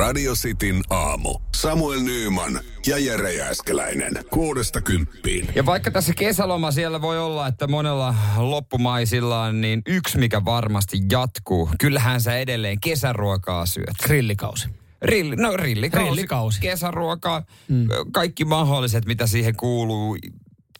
[0.00, 1.38] Radio Cityn aamu.
[1.56, 4.12] Samuel Nyyman ja Jere Jääskeläinen.
[4.30, 5.48] Kuudesta kymppiin.
[5.54, 11.70] Ja vaikka tässä kesäloma siellä voi olla, että monella loppumaisillaan, niin yksi mikä varmasti jatkuu.
[11.80, 13.96] Kyllähän sä edelleen kesäruokaa syöt.
[14.02, 14.68] Grillikausi.
[15.02, 16.60] Rilli, no rillikausi, Grillikausi.
[16.60, 17.88] kesäruoka, mm.
[18.12, 20.16] kaikki mahdolliset, mitä siihen kuuluu,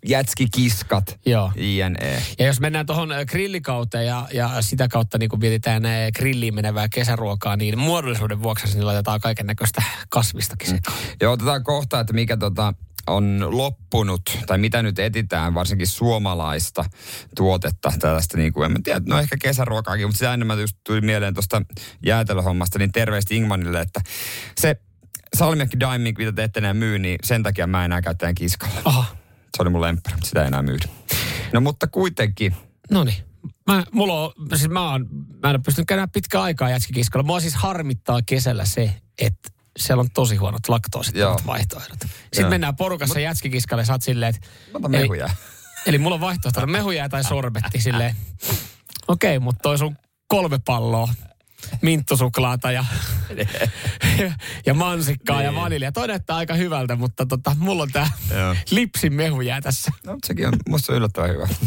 [0.07, 1.53] jätskikiskat, Joo.
[1.57, 2.23] jne.
[2.39, 6.89] Ja jos mennään tuohon grillikauteen ja, ja sitä kautta niin kun mietitään eh, grilliin menevää
[6.89, 10.81] kesäruokaa, niin muodollisuuden vuoksi sinne laitetaan kaiken näköistä kasvistakin mm.
[11.21, 12.75] Ja otetaan kohta, että mikä tota
[13.07, 16.85] on loppunut, tai mitä nyt etitään, varsinkin suomalaista
[17.37, 21.01] tuotetta, tällaista niin kuin, en mä tiedä, no ehkä kesäruokaakin, mutta sitä enemmän just tuli
[21.01, 21.63] mieleen tuosta
[22.07, 24.01] jäätelöhommasta, niin terveesti Ingmanille, että
[24.61, 24.77] se
[25.37, 28.81] salmiakki daimik, mitä te ette enää myy, niin sen takia mä enää käyttäen kiskalla.
[28.85, 29.05] Aha,
[29.57, 30.85] Se oli mun lemppari, sitä ei enää myydä.
[31.53, 32.57] No mutta kuitenkin,
[32.91, 33.25] no niin.
[33.67, 35.07] Mä, mulla on, siis mä, oon,
[35.43, 37.27] mä en ole pystynyt käymään pitkään aikaa jätskikiskalla.
[37.27, 41.47] Mua siis harmittaa kesällä se, että siellä on tosi huonot laktoosittomat Joo.
[41.47, 41.99] vaihtoehdot.
[42.01, 42.51] Sitten Joo.
[42.51, 44.89] mennään porukassa jätskikiskalle ja sä oot silleen, että...
[44.89, 45.31] mehuja.
[45.87, 48.17] Eli mulla on vaihtoehto mehujää tai sorbetti silleen.
[49.09, 49.97] Okei, okay, mutta toi sun
[50.29, 51.09] kolme palloa.
[51.83, 52.85] Minttusuklaata ja,
[54.19, 54.33] ja,
[54.67, 55.61] ja mansikkaa ja Niin.
[55.61, 55.93] vanilja.
[55.93, 58.11] Toi näyttää aika hyvältä, mutta tota, mulla on tää
[58.71, 59.91] lipsin mehujää tässä.
[60.07, 61.49] No, sekin on, musta se on yllättävän hyvä.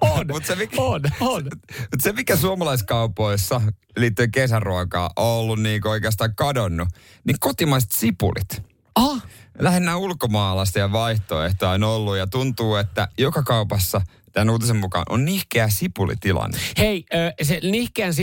[0.00, 1.42] On, Mut se, mikä, on, on.
[1.80, 3.60] Mut se, mikä suomalaiskaupoissa
[3.96, 6.88] liittyen kesäruokaan on ollut niin oikeastaan kadonnut,
[7.24, 8.62] niin kotimaiset sipulit.
[8.94, 9.22] Ah,
[9.58, 14.00] Lähinnä ulkomaalaisten ja vaihtoehtoja on ollut ja tuntuu, että joka kaupassa
[14.36, 16.58] tämän uutisen mukaan on nihkeä sipulitilanne.
[16.78, 17.04] hei,
[17.42, 18.14] se nihkeän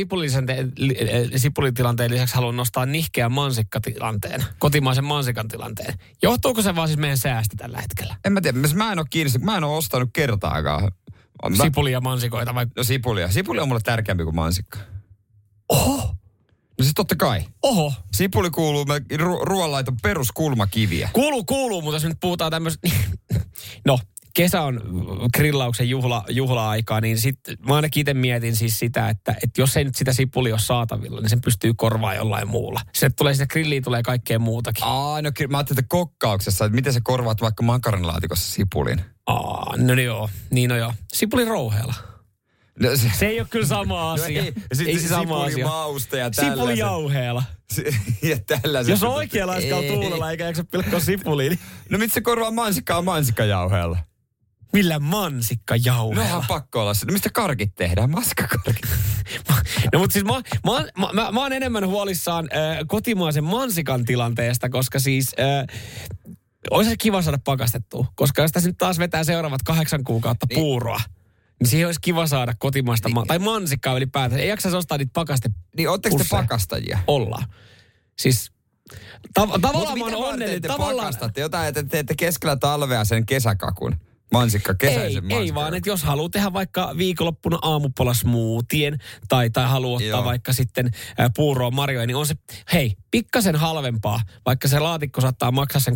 [1.35, 5.93] sipulitilanteen, lisäksi haluan nostaa nihkeän mansikkatilanteen, kotimaisen mansikan tilanteen.
[6.23, 8.15] Johtuuko se vaan siis meidän säästä tällä hetkellä?
[8.25, 10.91] En mä tiedä, mä en ole kiinni, mä en ole ostanut kertaakaan.
[11.57, 12.65] Mä, Sipulia mansikoita vai?
[12.77, 13.31] no sipulia.
[13.31, 14.79] Sipuli on mulle tärkeämpi kuin mansikka.
[15.69, 16.15] Oho,
[16.79, 17.45] No siis totta kai.
[17.61, 17.93] oho.
[18.13, 21.09] Sipuli kuuluu ru- ruoanlaiton peruskulmakiviä.
[21.13, 22.89] Kuuluu, kuuluu, mutta jos nyt puhutaan tämmöistä...
[23.85, 23.99] No,
[24.33, 24.81] kesä on
[25.37, 29.83] grillauksen juhla, juhla-aikaa, niin sit mä ainakin itse mietin siis sitä, että, että jos ei
[29.83, 32.81] nyt sitä sipuli ole saatavilla, niin sen pystyy korvaamaan jollain muulla.
[32.93, 34.83] Se tulee sitä grilliin tulee kaikkea muutakin.
[34.83, 39.01] Aa, no mä ajattelin, että kokkauksessa, että miten sä korvaat vaikka makaronilaatikossa sipulin.
[39.25, 40.93] Aa, no niin joo, niin no joo.
[41.13, 41.93] Sipuli rouheella.
[42.79, 44.41] No, se, Se ei ole kyllä sama asia.
[44.41, 45.67] No ei, sit ei se sama asia.
[45.67, 46.77] mausta ja Sipuli tällaiset.
[46.79, 47.43] jauheella.
[48.29, 48.89] ja tällaiset.
[48.91, 49.91] Jos on oikea laiskalla Ei.
[49.91, 53.97] tuulella eikä jaksa pilkkoa sipuliin, niin No mitä se korvaa mansikkaa mansikkajauheella?
[54.73, 56.25] Millä mansikka No jauheella?
[56.25, 57.05] ihan pakko olla se.
[57.05, 58.09] No mistä karkit tehdään?
[58.11, 58.85] Maskakarkit.
[59.93, 64.05] No mutta siis mä, mä, oon- mä, mä, mä oon enemmän huolissaan äh, kotimaisen mansikan
[64.05, 65.77] tilanteesta, koska siis äh,
[66.71, 68.05] olisi se kiva saada pakastettua.
[68.15, 70.59] Koska jos tässä nyt taas vetää seuraavat kahdeksan kuukautta Niin.
[70.59, 70.99] puuroa,
[71.59, 74.41] niin siihen olisi kiva saada kotimaista, ma- tai mansikkaa ylipäätään.
[74.41, 76.99] Ei jaksaisi ostaa niitä pakaste Niin ootteko te pakastajia?
[77.07, 77.43] olla.
[78.19, 78.51] Siis
[79.39, 80.61] tav- tavallaan mä oon onnellinen.
[80.61, 81.41] te Tavallaan, pakastatte?
[81.41, 83.95] Jotain, että teette keskellä talvea sen kesäkakun.
[84.33, 85.43] Mansikka, ei, kesäisen mansikka.
[85.43, 90.23] ei vaan, että jos haluaa tehdä vaikka viikonloppuna aamupola smoothien tai, tai haluaa ottaa Joo.
[90.25, 90.91] vaikka sitten
[91.35, 92.35] puuroa marjoja, niin on se,
[92.73, 95.95] hei, pikkasen halvempaa, vaikka se laatikko saattaa maksaa sen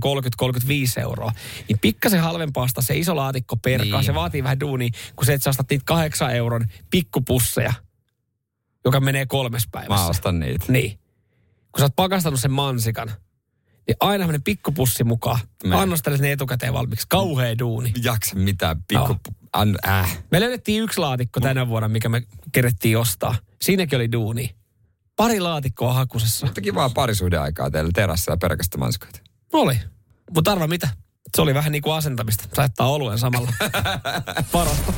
[0.98, 1.32] 30-35 euroa,
[1.68, 4.06] niin pikkasen halvempaa ostaa se iso laatikko perkaa, Niin.
[4.06, 7.74] se vaatii vähän duunia, kun se, että sä ostat niitä kahdeksan euron pikkupusseja,
[8.86, 10.04] joka menee kolmes päivässä.
[10.04, 10.66] Mä ostan niitä.
[10.70, 11.00] Niin.
[11.72, 13.12] Kun sä oot pakastanut sen mansikan,
[13.88, 15.40] niin aina semmoinen pikkupussi mukaan.
[15.66, 15.86] Mä-
[16.20, 17.06] ne etukäteen valmiiksi.
[17.10, 17.94] Kauhea duuni.
[18.04, 19.08] Jaksa mitään pikku...
[19.08, 19.18] Joo.
[19.54, 20.18] An, äh.
[20.32, 23.36] Me löydettiin yksi laatikko tänä vuonna, mikä me kerettiin ostaa.
[23.62, 24.56] Siinäkin oli duuni.
[25.16, 26.46] Pari laatikkoa hakusessa.
[26.46, 29.20] Mutta kivaa parisuhdeaikaa teillä terassilla pelkästään mansikoita.
[29.54, 29.80] Oli.
[30.36, 30.90] Mutta arva mitä?
[31.36, 32.44] Se oli vähän niin kuin asentamista.
[32.54, 33.54] Saattaa oluen samalla.
[34.52, 34.94] Parasta.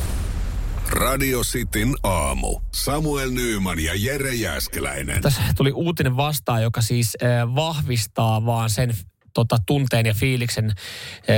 [0.89, 2.59] Radio Cityn aamu.
[2.73, 5.22] Samuel Nyyman ja Jere Jääskeläinen.
[5.22, 8.94] Tässä tuli uutinen vastaan, joka siis äh, vahvistaa vaan sen
[9.33, 10.75] tota, tunteen ja fiiliksen äh,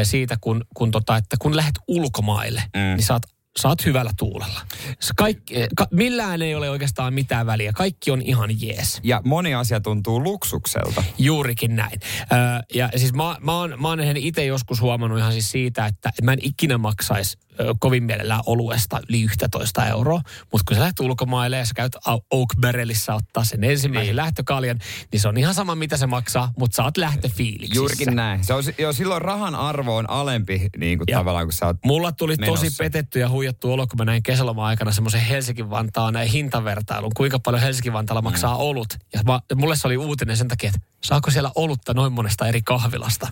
[0.03, 2.79] siitä, kun, kun, tota, että kun lähdet ulkomaille, mm.
[2.79, 3.23] niin saat
[3.59, 4.61] Saat hyvällä tuulella.
[4.99, 7.71] Se Kaikki, ka, millään ei ole oikeastaan mitään väliä.
[7.73, 8.99] Kaikki on ihan jees.
[9.03, 11.03] Ja moni asia tuntuu luksukselta.
[11.17, 11.99] Juurikin näin.
[12.31, 12.37] Öö,
[12.73, 16.21] ja siis mä, mä oon, mä oon itse joskus huomannut ihan siis siitä, että, että
[16.21, 20.21] mä en ikinä maksaisi ö, kovin mielellään oluesta yli 11 euroa.
[20.51, 21.95] Mutta kun sä lähdet ulkomaille ja sä käyt
[22.31, 24.15] Oak Barrelissa ottaa sen ensimmäisen niin.
[24.15, 24.79] lähtökaljan,
[25.11, 27.75] niin se on ihan sama mitä se maksaa, mutta sä oot lähtöfiiliksissä.
[27.79, 28.43] Juurikin näin.
[28.43, 31.17] Se on, jo silloin rahan arvo on alempi niin kuin Ja.
[31.17, 32.65] tavallaan, kun sä oot Mulla tuli menossa.
[32.65, 38.21] tosi petetty ja huijattu olo, kun mä näin kesäloma-aikana semmoisen Helsinki-Vantaan hintavertailun, kuinka paljon Helsinki-Vantaalla
[38.21, 38.59] maksaa Mm.
[38.61, 38.97] olut.
[39.13, 42.61] Ja mä, mulle se oli uutinen sen takia, että saako siellä olutta noin monesta eri
[42.61, 43.27] kahvilasta.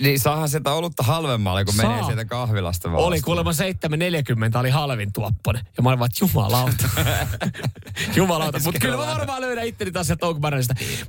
[0.00, 1.88] Niin saahan sieltä olutta halvemmalle, kun Saa.
[1.88, 3.04] menee sieltä kahvilasta vaan.
[3.04, 5.60] Oli kuulemma 7,40 oli halvin tuoppone.
[5.76, 6.88] Ja mä olin vaan, jumalauta.
[8.16, 8.58] jumalauta.
[8.64, 10.26] Mutta kyllä mä varmaan löydän itteni taas sieltä.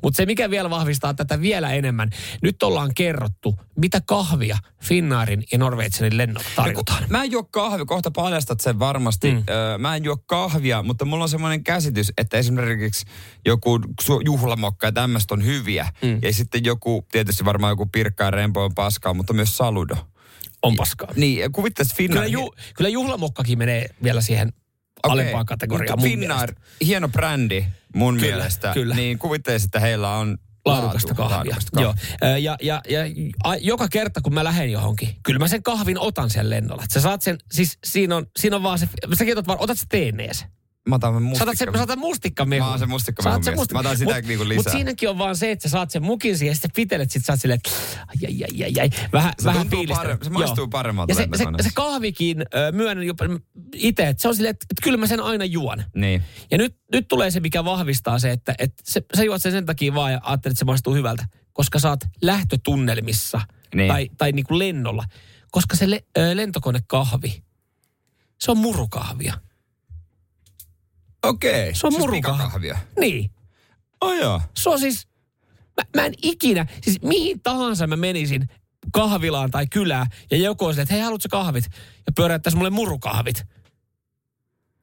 [0.02, 2.10] Mutta se, mikä vielä vahvistaa tätä vielä enemmän.
[2.42, 7.04] Nyt ollaan kerrottu, mitä kahvia Finnaarin ja Norwegianin lennolla tarjotaan.
[7.10, 9.32] Mä en juo kahvia, kohta paljastat sen varmasti.
[9.32, 9.44] Mm.
[9.50, 13.06] Öö, mä en juo kahvia, mutta mulla on semmoinen käsitys, että esimerkiksi
[13.46, 13.80] joku
[14.26, 15.88] juhlamokka ja tämmöistä on hyviä.
[16.02, 16.20] Mm.
[16.22, 19.96] Ja sitten joku, tietysti varmaan joku pirkka ja rempo on paskaa, mutta myös saludo.
[20.64, 21.12] On paskaa.
[21.16, 22.26] Niin, kuvittaisi Finnair...
[22.30, 26.86] Kyllä, ju, kyllä juhlamokkakin menee vielä siihen Okei, alempaan kategoriaan mutta mun Finnair, mielestä.
[26.86, 27.66] hieno brändi
[27.96, 28.72] mun Kyllä, mielestä.
[28.74, 28.96] kyllä.
[28.96, 31.36] Niin kuvittelisin, että heillä on Laadukasta kahvia.
[31.38, 31.94] laadukasta Joo.
[32.24, 33.00] Ö, Ja, ja, ja
[33.44, 36.84] a, joka kerta, kun mä lähden johonkin, kyllä mä sen kahvin otan sen lennolla.
[36.84, 39.78] Et Sä saat sen, siis siinä on, siinä on vaan se, säkin otat vaan, otat
[39.80, 40.46] se teenees.
[40.88, 41.56] Mä otan Saatat mustikka.
[41.56, 42.66] sen, sä otat mustikkamehun.
[42.66, 43.72] Mä oon se mustikkamehun mies.
[43.74, 44.56] Mä otan sitä niinku lisää.
[44.58, 47.26] Mutta siinäkin on vaan se, että sä saat sen mukin siihen ja sitten pitelet, sit
[47.26, 47.70] sä oot silleen, että
[48.08, 50.04] ai, ai, ai, ai, vähän, Se vähän fiilistä.
[50.04, 50.68] parem- se maistuu Joo.
[50.68, 53.26] paremmalta Ja se, se, se, kahvikin ö, myönnän jopa
[53.76, 55.84] itse, että se on silleen, että, että kyllä mä sen aina juon.
[55.96, 56.24] Niin.
[56.52, 59.66] Ja nyt, nyt tulee se, mikä vahvistaa se, että, että se, sä juot sen sen
[59.66, 61.26] takia vaan ja ajattelet, että se maistuu hyvältä.
[61.54, 63.42] Koska sä oot lähtötunnelmissa
[63.76, 63.88] Niin.
[63.88, 65.04] tai, tai niin kuin lennolla.
[65.52, 67.44] Koska se le, ö, lentokonekahvi,
[68.40, 69.34] se on murukahvia.
[71.24, 71.76] Okei.
[71.76, 72.78] Se on Siis murukahvia.
[73.00, 73.32] Niin.
[74.02, 74.42] Oh joo.
[74.58, 75.08] Se on siis,
[75.78, 78.48] mä, mä en ikinä, siis mihin tahansa mä menisin
[78.92, 81.66] kahvilaan tai kylään ja joku on silleen, että hei, haluatko kahvit?
[82.06, 83.44] Ja pyöräyttäisi mulle murukahvit.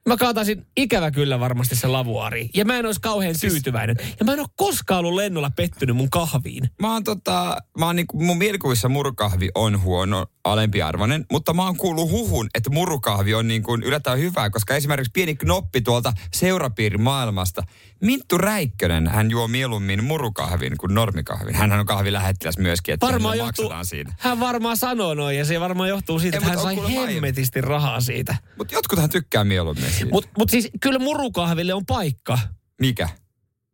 [0.09, 2.51] Mä kaataisin ikävä kyllä varmasti sen lavuariin.
[2.55, 3.97] Ja mä en olisi kauhean tyytyväinen.
[4.19, 6.71] Ja mä en ole koskaan ollut lennolla pettynyt mun kahviin.
[6.81, 11.77] Mä oon tota, mä oon niinku, mun mielikuvissa murukahvi on huono, alempiarvoinen, mutta mä oon
[11.77, 17.01] kuullut huhun, että murukahvi on niin kuin yllättävän hyvää, koska esimerkiksi pieni knoppi tuolta seurapiirin
[17.01, 17.63] maailmasta,
[18.03, 21.55] Minttu Räikkönen, hän juo mieluummin murukahvin kuin normikahvin.
[21.55, 24.15] Hänhän on kahvilähettiläs myöskin, että Varmaan johtuu, siinä.
[24.19, 27.15] hän varmaan sanoo noin ja se varmaan johtuu siitä, Ei, että hän sai kuulemma aiemmin.
[27.15, 28.37] hemmetisti rahaa siitä.
[28.59, 30.11] Mutta jotkuthan tykkää mieluummin siitä.
[30.13, 32.39] Mutta mut siis kyllä murukahville on paikka.
[32.81, 33.09] Mikä?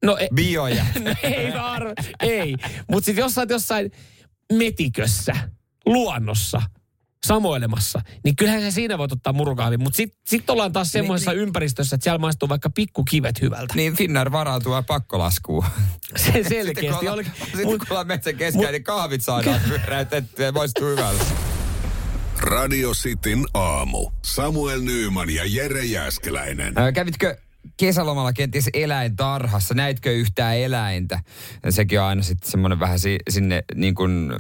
[0.04, 0.84] No e- Bioja.
[1.04, 1.82] No ei var,
[2.20, 2.54] ei.
[2.90, 3.90] Mutta sitten jos sä oot jossain
[4.52, 5.34] metikössä,
[5.86, 6.62] luonnossa,
[7.26, 9.82] samoilemassa, niin kyllähän se siinä voit ottaa murukahvin.
[9.82, 11.40] Mutta sitten sit ollaan taas semmoisessa niin.
[11.40, 13.74] ympäristössä, että siellä maistuu vaikka pikkukivet hyvältä.
[13.76, 15.64] niin Finnair varautuu ja pakkolaskuun.
[16.16, 17.08] Se Sitten selkeästi kun oli.
[17.08, 21.24] ollaan, sitten kun ollaan metsän keskellä, niin kahvit saadaan pyöräytettyä ja maistuu hyvältä.
[22.38, 24.10] Radio Cityn aamu.
[24.24, 26.72] Samuel Nyyman ja Jere Jäskeläinen.
[26.78, 27.36] Ää, Kävitkö
[27.76, 29.74] kesälomalla kenties eläintarhassa?
[29.74, 31.20] Näitkö yhtään eläintä?
[31.64, 34.32] Ja sekin on aina sitten semmoinen vähän si- sinne niin kuin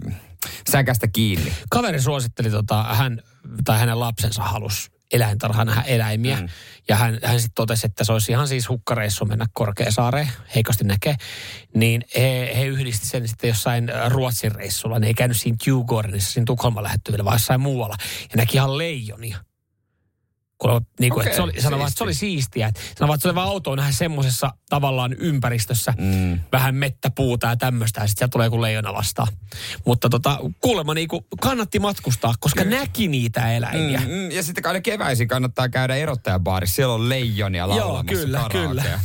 [0.70, 1.52] säkästä kiinni.
[1.70, 3.22] Kaveri suositteli, tota, hän,
[3.64, 6.36] tai hänen lapsensa halusi eläintarhaan nähdä eläimiä.
[6.36, 6.48] Mm.
[6.88, 11.16] Ja hän, hän sitten totesi, että se olisi ihan siis hukkareissu mennä Korkeasaareen, heikosti näkee.
[11.74, 14.98] Niin he, he yhdisti sen sitten jossain Ruotsin reissulla.
[14.98, 17.96] Ne ei käynyt siinä Djurgårdenissa, siinä Tukholman lähettyvillä, vaan jossain muualla.
[18.22, 19.38] Ja näki ihan leijonia.
[20.60, 22.66] Kun, niin kuin, Okei, että se oli, sanoi, vaan, että se oli siistiä.
[22.68, 26.40] Että, sanoi, vaan, että se oli vaan outoa nähdä semmoisessa tavallaan ympäristössä Mm.
[26.52, 29.28] vähän mettäpuuta ja tämmöistä, ja sitten tulee joku leijona vastaan.
[29.86, 34.00] Mutta tota, kuulemma niinku kannatti matkustaa, koska näki niitä eläimiä.
[34.00, 36.74] Mm, mm, ja sitten aina keväisin kannattaa käydä erottajabaarissa.
[36.76, 38.68] Siellä on leijonia laulamassa kyllä, karaokea.
[38.68, 39.00] kyllä.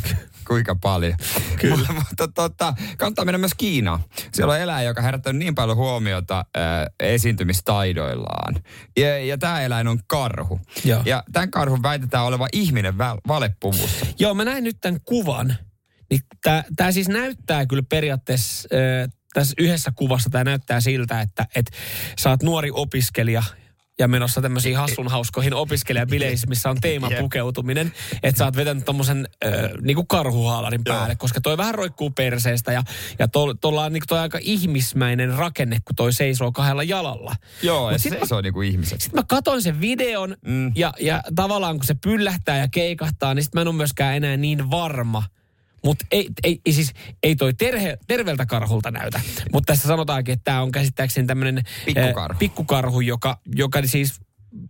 [0.48, 1.14] Kuinka paljon.
[1.62, 1.88] Kyllä.
[2.10, 4.00] mutta tota, kannattaa mennä myös Kiinaan.
[4.34, 6.64] Siellä on eläin, joka herättää niin paljon huomiota äh,
[7.00, 8.56] esiintymistaidoillaan.
[8.98, 10.60] Ja, ja tämä eläin on karhu.
[10.86, 11.02] Joo.
[11.06, 14.06] Ja tämän karhun väitetään olevan ihminen vä- valepuvussa.
[14.20, 15.56] Joo, mä näin nyt tämän kuvan.
[16.10, 16.22] Niin
[16.76, 21.72] tämä siis näyttää kyllä periaatteessa, äh, tässä yhdessä kuvassa tämä näyttää siltä, että et
[22.20, 23.44] sä oot nuori opiskelija
[24.00, 27.94] ja menossa tämmöisiin hassun hauskoihin opiskelijabileissä, missä on teema pukeutuminen.
[28.24, 31.16] Että sä oot vetänyt tommosen äh, niinku karhuhaalarin päälle, Joo.
[31.18, 32.84] koska toi vähän roikkuu perseestä ja,
[33.20, 33.28] ja
[33.62, 37.36] tuolla on niinku toi aika ihmismäinen rakenne, kun toi seisoo kahdella jalalla.
[37.64, 39.02] Joo, ja Mut se sit se on niinku ihmiset.
[39.02, 40.72] sitten mä katon sen videon Mm.
[40.75, 44.38] ja, ja tavallaan kun se pyllähtää ja keikahtaa, niin sitten mä en ole myöskään enää
[44.38, 45.24] niin varma.
[45.86, 49.22] Mutta ei, ei, siis, ei toi terhe, terveeltä karhulta näytä.
[49.54, 52.39] Mutta tässä sanotaankin, että tämä on käsittääkseni tämmöinen Pikkukarhu.
[52.39, 54.20] pikkukarhu, joka, joka siis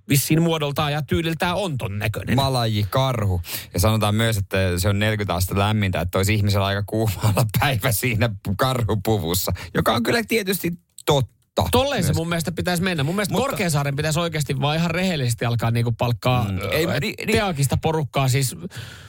[0.10, 2.36] vissiin muodoltaan ja tyyliltään on ton näköinen.
[2.36, 3.42] Malaji karhu.
[3.74, 7.92] Ja sanotaan myös, että se on 40 astetta lämmintä, että olisi ihmisellä aika kuumalla päivä
[7.92, 9.52] siinä karhupuvussa.
[9.74, 10.72] Joka on kyllä tietysti
[11.06, 11.35] totta.
[11.72, 13.04] Tolleen se mun mielestä pitäisi mennä.
[13.04, 16.58] Mun mielestä Mutta- Korkeasaaren pitäisi oikeasti vaan ihan rehellisesti alkaa niinku palkkaa mm.
[16.72, 18.28] Ei, ei, ni- ni- teakista porukkaa.
[18.30, 18.56] Siis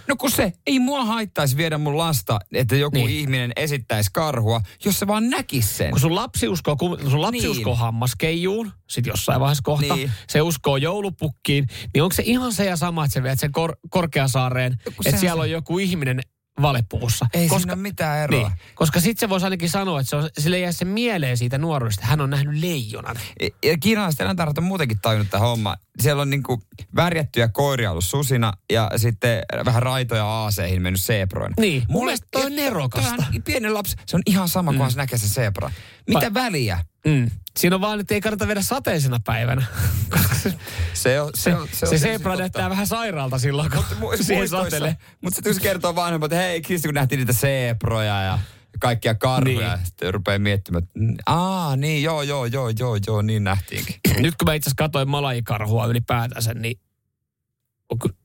[0.08, 3.06] No kun se, ei mua haittaisi viedä mun lasta, että joku Niin.
[3.06, 3.20] niin.
[3.20, 5.90] ihminen esittäisi karhua, jos se vaan näkisi sen.
[5.90, 7.50] kun sun lapsi uskoo, kun sun lapsi Niin.
[7.50, 10.10] uskoo hammaskeijuun, sit jossain vaiheessa kohta, Niin.
[10.28, 13.76] se uskoo joulupukkiin, niin onko se ihan se ja sama, että sä viet sen kor-
[13.90, 16.20] Korkeasaareen, että sehän siellä se- on joku ihminen
[16.62, 17.26] valepuvussa.
[17.34, 18.48] Ei koska, siinä ole mitään eroa.
[18.48, 21.58] Niin, koska sitten se voisi ainakin sanoa, että se on, sille jää se mieleen siitä
[21.58, 23.16] nuoruudesta, hän on nähnyt leijonan.
[23.64, 25.76] Ja kiinalaiset eläintarhat on muutenkin tajunnut tämä homma.
[26.00, 26.62] Siellä on niinku
[26.96, 31.54] värjättyjä koiria ollut susina ja sitten vähän raitoja aaseihin mennyt seebroina.
[31.60, 33.24] Niin, mun mielestä toi on nerokasta.
[33.44, 34.78] Pienen lapsi, se on ihan sama, mm.
[34.78, 35.70] kun se näkee se seebra.
[36.06, 36.84] Mitä Va- väliä?
[37.06, 37.30] Mm.
[37.56, 39.66] Siinä on vaan, että ei kannata viedä sateisena päivänä.
[40.42, 40.54] se,
[40.92, 44.48] se, on, se, on, se, se, se zebra näyttää vähän sairaalta silloin, kun Mut, siihen
[44.48, 44.96] satelee.
[45.20, 48.38] Mutta sitten kertoo vanhemmat, että hei, Kristi, kun nähtiin niitä zeebroja ja
[48.80, 49.76] kaikkia karhuja.
[49.76, 49.86] Niin.
[49.86, 53.96] Sitten rupeaa miettimään, että aa, niin, joo, joo, joo, joo, joo, niin nähtiinkin.
[54.22, 56.80] Nyt kun mä itse asiassa katsoin malajikarhua ylipäätänsä, niin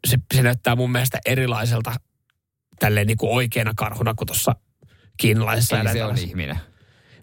[0.07, 1.95] se, se näyttää mun mielestä erilaiselta
[2.79, 4.55] tälleen niin kuin oikeana karhuna kuin tuossa
[5.17, 6.59] kiinalaisessa Eli se on ihminen.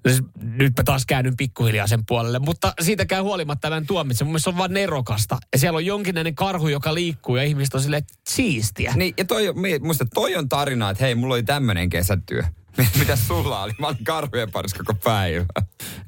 [0.07, 4.27] Siis, nyt mä taas käännyn pikkuhiljaa sen puolelle, mutta siitäkään huolimatta tämän tuomitsen.
[4.27, 5.39] Mun mielestä se on vaan nerokasta.
[5.53, 8.93] Ja siellä on jonkinlainen karhu, joka liikkuu ja ihmiset on silleen, siistiä.
[8.97, 12.43] Niin, ja toi, muista, toi on tarina, että hei, mulla oli tämmöinen kesätyö.
[12.99, 13.73] Mitä sulla oli?
[13.79, 15.45] Mä olin karhujen parissa koko päivä.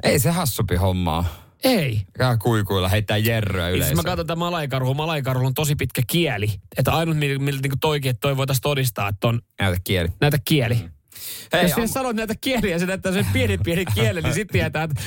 [0.03, 1.25] Ei se hassupi hommaa.
[1.65, 2.03] Ei.
[2.13, 3.95] Kää kuikuilla, heittää jerryä yleensä.
[3.95, 4.95] Mä katson tätä malaikarhua.
[4.95, 6.53] Malaikarhu on tosi pitkä kieli.
[6.79, 9.41] Että ainut, millä, millä niin toikin, että toi voitaisiin todistaa, että on...
[9.61, 10.09] Näytä kieli.
[10.21, 10.91] Näytä kieli.
[11.53, 11.89] Hei, Jos am...
[11.89, 15.03] sanot näitä kieliä, se näyttää sen pieni pieni kielen, niin sitten tietää, että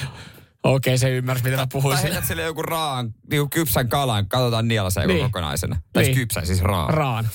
[0.63, 1.95] Okei, okay, se ymmärsi, mitä mä puhuin.
[1.95, 5.25] Tai heität sille joku raan, niin kypsän kalan, katsotaan nielase niin.
[5.25, 5.81] kokonaisena.
[5.93, 6.15] Tai niin.
[6.15, 6.93] kypsän, siis raan.
[6.93, 7.29] Raan.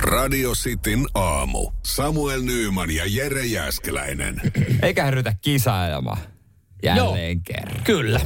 [0.00, 1.70] Radio Cityn aamu.
[1.84, 4.40] Samuel Nyyman ja Jere Jäskeläinen.
[4.82, 6.18] Eikä ryhdytä kisailemaan.
[6.82, 7.84] Jälleen Joo, kerran.
[7.84, 8.20] Kyllä.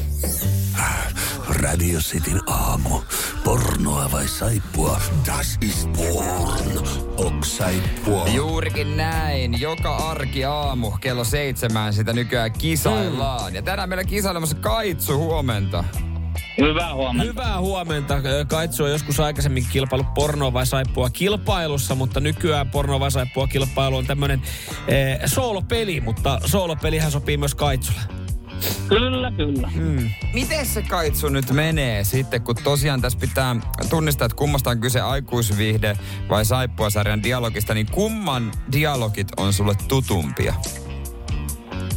[1.49, 3.01] Radio Cityn aamu.
[3.45, 5.01] Pornoa vai saippua?
[5.27, 6.87] Das is porn.
[7.17, 8.29] Ok saippua?
[8.29, 9.61] Juurikin näin.
[9.61, 13.51] Joka arki aamu kello seitsemään sitä nykyään kisaillaan.
[13.51, 13.55] Mm.
[13.55, 15.85] Ja tänään meillä kisailemassa Kaitsu huomenta.
[16.61, 17.25] Hyvää huomenta.
[17.25, 18.15] Hyvää huomenta.
[18.49, 23.97] Kaitsu on joskus aikaisemmin kilpailu porno vai saippua kilpailussa, mutta nykyään porno vai saippua kilpailu
[23.97, 24.43] on tämmöinen
[24.89, 28.28] eh, soolopeli, mutta soolopelihän sopii myös Kaitsulle.
[28.89, 29.69] Kyllä, kyllä.
[29.69, 30.11] Hmm.
[30.35, 33.57] Miten se kaitsu nyt menee sitten, kun tosiaan tässä pitää
[33.91, 35.97] tunnistaa, että kummasta on kyse aikuisviihde
[36.29, 40.55] vai saippua-sarjan dialogista, niin kumman dialogit on sulle tutumpia?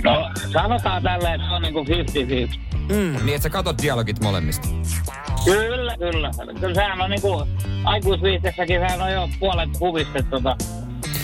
[0.03, 2.71] No, sanotaan tälleen, että se on niinku 50-50.
[2.71, 3.25] Mm.
[3.25, 4.67] Niin, että sä katot dialogit molemmista?
[5.45, 6.31] Kyllä, kyllä.
[6.59, 7.47] Kyllä sehän on niinku,
[7.83, 10.55] aikuisviihteessäkin sehän on jo puolet huvista, tota,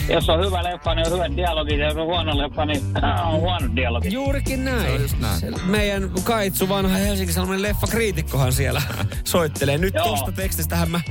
[0.10, 2.82] jos on hyvä leffa, niin on hyvät dialogit, ja jos on huono leffa, niin
[3.34, 4.14] on huono dialogit.
[4.14, 4.82] Juurikin näin.
[4.86, 5.42] Se on just näin.
[5.66, 8.82] Meidän Kaitsu, vanha Helsingin Sanomen leffa-kriitikkohan siellä
[9.24, 9.78] soittelee.
[9.78, 11.02] Nyt tuosta tekstistähän mä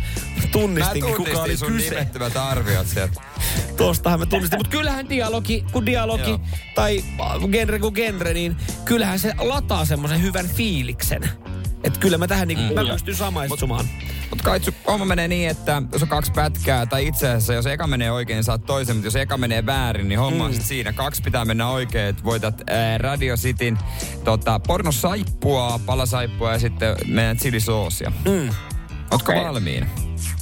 [0.53, 1.91] tunnistinkin, mä kuka oli sun kyse.
[1.91, 3.21] nimettömät arviot sieltä.
[3.77, 4.59] Tuostahan mä tunnistin.
[4.59, 6.41] Mutta kyllähän dialogi, kun dialogi, Joo.
[6.75, 7.05] tai
[7.53, 11.23] genre kuin genre, niin kyllähän se lataa semmoisen hyvän fiiliksen.
[11.87, 12.75] Että kyllä mä tähän niinku, mm.
[12.75, 13.85] mä pystyn samaistumaan.
[13.87, 17.66] Mutta mut kaitsu, homma menee niin, että jos on kaksi pätkää, tai itse asiassa jos
[17.66, 20.55] eka menee oikein, saat toisen, mutta jos eka menee väärin, niin homma mm.
[20.55, 20.93] on siinä.
[20.93, 23.78] Kaksi pitää mennä oikein, että voitat ää, Radio Cityn
[24.25, 28.12] tota, pornosaippua, palasaippua ja sitten meidän chilisoosia.
[28.25, 28.49] Mm.
[29.11, 29.45] Ootko okay.
[29.45, 29.87] valmiina?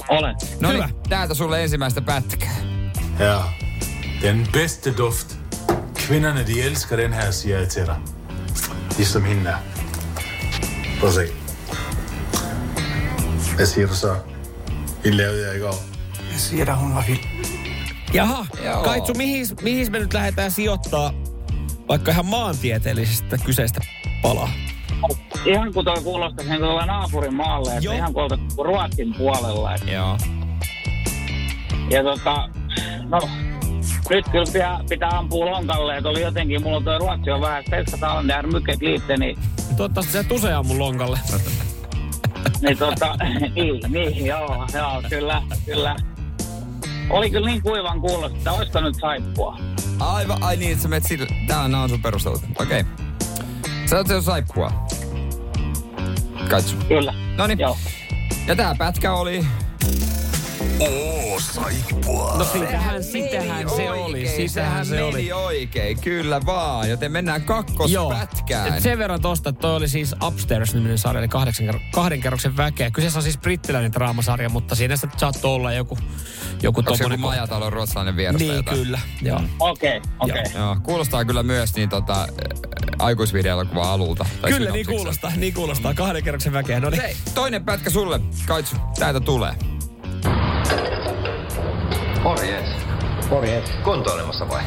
[0.09, 0.35] Olen.
[0.59, 2.55] No niin, täältä sulle ensimmäistä pätkää.
[3.19, 3.43] Ja,
[4.21, 5.35] den bästa doft.
[6.07, 7.95] Kvinnorna de älskar den här säger jag till dig.
[8.97, 9.74] De som hinner.
[11.05, 11.27] Prøv
[13.55, 14.15] Hvad siger du så?
[15.03, 15.75] I lavede jeg i går.
[16.31, 17.19] Jeg siger dig, hun var vild.
[18.13, 18.83] Jaha, Joo.
[18.83, 21.13] Kaitsu, mihin, mihin me nyt lähdetään sijoittaa
[21.87, 23.81] vaikka ihan maantieteellisestä kyseistä
[24.21, 24.49] palaa?
[25.45, 27.93] Ihan kun toi kuulostaa sen tuolla naapurin maalle, että Joo.
[27.95, 29.75] ihan tuolta Ruotsin puolella.
[29.75, 29.91] Että.
[29.91, 30.17] Joo.
[31.89, 32.49] Ja tota,
[33.09, 33.19] no,
[34.09, 38.27] nyt kyllä pitää, pitää ampua lonkalle, että oli jotenkin, mulla toi Ruotsi on vähän stressataan,
[38.27, 39.39] där mycket lite, niin...
[39.77, 41.19] Toivottavasti se tuse ammu lonkalle.
[42.61, 43.15] niin, tota,
[43.55, 45.95] niin, niin, joo, joo, kyllä, kyllä.
[47.09, 49.57] Oli kyllä niin kuivan kuulosta, että olisiko nyt saippua.
[49.99, 51.27] Aivan, ai niin, että sä menet sille.
[51.47, 52.41] Tää on sun perustelut.
[52.59, 52.81] Okei.
[52.81, 52.93] Okay.
[53.85, 54.71] Sä oot saippua.
[56.49, 56.75] Katso.
[56.87, 57.13] Kyllä.
[57.37, 57.59] No niin.
[58.47, 59.45] Ja tää pätkä oli
[60.79, 62.35] Oo, saippua.
[62.37, 64.27] No sitähän, sitähän se oli.
[64.27, 65.31] Sitähän se oli.
[65.31, 66.89] oikein, kyllä vaan.
[66.89, 68.67] Joten mennään kakkospätkään.
[68.67, 68.79] Joo.
[68.79, 72.91] Sen verran tosta, että toi oli siis Upstairs-niminen sarja, eli kahdeksan, kahden kerroksen väkeä.
[72.91, 75.97] Kyseessä on siis brittiläinen draamasarja, mutta siinä sitten saattoi olla joku,
[76.61, 77.19] joku Onko tommonen...
[77.19, 78.41] joku majatalon ruotsalainen vieras?
[78.41, 78.99] Niin, kyllä.
[79.21, 79.41] Joo.
[79.59, 80.41] Okei, okay, okei.
[80.41, 80.61] Okay.
[80.61, 80.77] Joo.
[80.83, 82.27] Kuulostaa kyllä myös niin tota,
[82.99, 84.25] aikuisvideoelokuva alulta.
[84.41, 85.93] Tai kyllä, niin kuulostaa, niin kuulostaa.
[85.93, 86.79] Kahden kerroksen väkeä.
[86.79, 87.01] No niin.
[87.35, 88.75] toinen pätkä sulle, Kaitsu.
[88.99, 89.74] Täältä tulee.
[92.25, 92.69] Morjes.
[93.29, 93.69] Morjes.
[93.83, 94.63] Kuntoilemassa vai?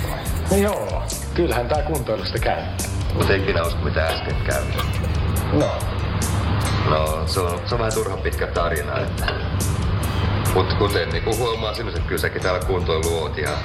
[0.51, 1.03] No joo,
[1.35, 2.63] kyllähän tää kuntoilusta käy.
[3.15, 4.63] Mutta ei minä usko mitä äsken käy.
[5.53, 5.71] No.
[6.91, 9.27] No, se on, se on vähän turha pitkä tarina, että...
[10.55, 13.59] Mutta kuten niinku huomaa että kyllä säkin täällä kuntoilu oot ihan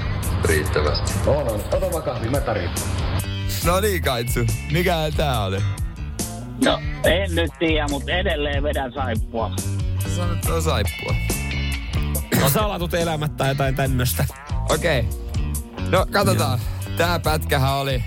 [0.44, 1.12] riittävästi.
[1.28, 1.62] On, on.
[1.74, 2.76] Ota vaan kahvi, mä tarjoan.
[3.66, 4.40] No niin, Kaitsu.
[4.72, 5.58] Mikä tää oli?
[6.66, 9.52] No, en nyt tiedä, mutta edelleen vedän saippua.
[10.04, 11.16] Sä sanoit, että on saippua.
[12.42, 14.26] No salatut elämät tai jotain tämmöstä.
[14.70, 15.00] Okei.
[15.00, 15.90] Okay.
[15.90, 16.60] No, katsotaan.
[16.98, 18.04] Tää pätkähän oli...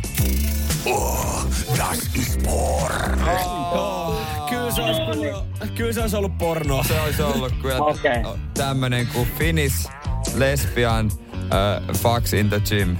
[0.86, 1.46] Oh,
[1.78, 3.28] das ist porn.
[3.72, 6.84] Oh, kyllä, se olisi ollut, kyllä se olisi ollut pornoa.
[6.84, 8.20] Se olisi ollut kyllä Okei.
[8.20, 8.38] okay.
[8.54, 9.88] tämmönen kuin Finnish
[10.34, 12.96] Lesbian uh, Fox in the Gym.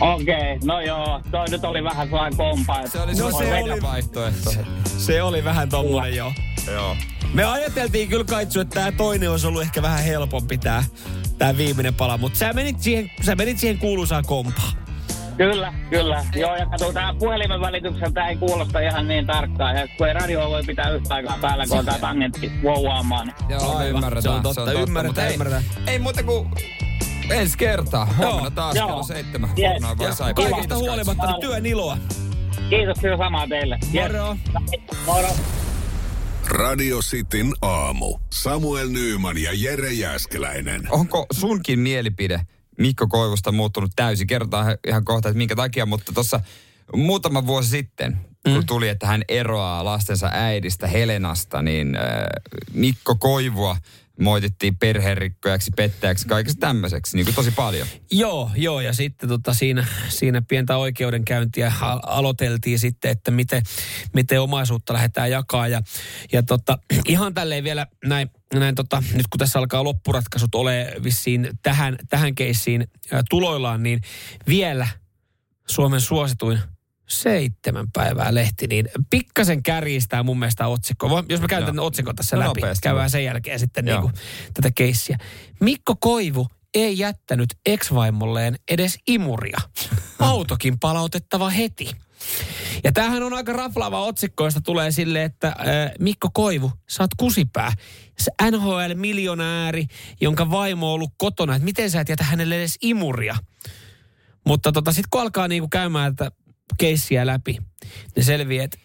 [0.00, 2.86] Okei, okay, no joo, toi nyt oli vähän sellainen kompa.
[2.86, 4.50] Se oli No sun se toinen oli- vaihtoehto.
[4.98, 6.32] Se oli vähän tommonen joo.
[6.72, 6.96] Joo.
[7.34, 10.84] Me ajateltiin kyllä Kaitsu, että tämä toinen olisi ollut ehkä vähän helpompi tää,
[11.38, 14.72] tää viimeinen pala, mutta sä menit siihen, sä menit siihen kuuluisaan kompaan.
[15.36, 16.24] Kyllä, kyllä.
[16.34, 19.76] Joo, ja kato, tää puhelimen välityksellä tää ei kuulosta ihan niin tarkkaan.
[19.76, 23.26] Ja kun ei radio voi pitää yhtä aikaa päällä, kun on tää tangentti vouaamaan.
[23.26, 23.86] niin- Joo, Aivan.
[23.86, 24.22] ymmärretään.
[24.22, 25.64] Se on totta, ymmärretään, mutta ei, ymmärretään.
[25.86, 26.48] Ei muuta kuin
[27.30, 28.08] ensi kertaa.
[28.18, 28.86] Huomenna taas Joo.
[28.88, 29.50] kello seitsemän.
[29.58, 30.16] Yes.
[30.18, 30.44] Saippua.
[30.44, 31.98] kaikesta Kiitos, huolimatta niin työn iloa.
[32.70, 33.78] Kiitos kyllä samaa teille.
[33.94, 34.12] Yes.
[35.06, 35.28] Moro.
[36.48, 38.18] Radio Cityn aamu.
[38.32, 40.82] Samuel Nyyman ja Jere Jäskeläinen.
[40.90, 42.40] Onko sunkin mielipide
[42.78, 44.26] Mikko Koivusta muuttunut täysin?
[44.26, 46.40] Kerrotaan ihan kohta, että minkä takia, mutta tuossa
[46.96, 48.66] muutama vuosi sitten, kun Mm.
[48.66, 52.02] tuli, että hän eroaa lastensa äidistä Helenasta, niin äh,
[52.72, 53.76] Mikko Koivua
[54.20, 57.88] moitittiin perherikkojaksi, pettäjäksi, kaikesta tämmöiseksi, niin kuin tosi paljon.
[58.10, 63.62] Joo, joo, ja sitten tota siinä, siinä pientä oikeudenkäyntiä al- aloiteltiin sitten, että miten,
[64.14, 65.68] miten omaisuutta lähdetään jakaa.
[65.68, 65.82] Ja,
[66.32, 71.50] ja tota, ihan tälleen vielä näin, näin tota, nyt kun tässä alkaa loppuratkaisut ole vissiin
[71.62, 72.86] tähän, tähän keissiin
[73.30, 74.00] tuloillaan, niin
[74.46, 74.88] vielä
[75.68, 76.58] Suomen suosituin
[77.06, 81.10] seitsemän päivää lehti, niin pikkasen kärjistää mun mielestä otsikko.
[81.10, 81.86] Voi- Jos mä käyn Joo.
[81.86, 84.00] otsikon tässä No läpi, nopeasti käydään sen jälkeen sitten Joo.
[84.00, 84.22] niin kuin
[84.54, 85.18] tätä keissiä.
[85.60, 89.58] Mikko Koivu ei jättänyt ex-vaimolleen edes imuria.
[90.18, 91.90] Autokin palautettava heti.
[92.84, 95.54] Ja tämähän on aika raflaava otsikko, josta tulee sille, että äh,
[96.00, 97.72] Mikko Koivu, sä oot kusipää.
[98.18, 99.86] Se NHL-miljonääri,
[100.20, 103.36] jonka vaimo on ollut kotona, että miten sä et jätä hänelle edes imuria.
[104.46, 106.30] Mutta tota, sitten kun alkaa niinku käymään että
[106.78, 107.58] keissiä läpi,
[108.16, 108.78] niin selviää, että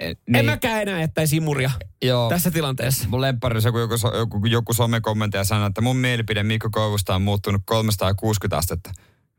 [0.00, 0.16] Niin.
[0.26, 0.36] niin.
[0.36, 1.70] en mäkään enää jättäisi imuria
[2.02, 2.28] Joo.
[2.28, 3.08] tässä tilanteessa.
[3.08, 7.14] Mun lemppari on se, joku, so- joku, joku somekommentti sanoo, että mun mielipide Mikko Koivusta
[7.14, 8.90] on muuttunut 360 astetta.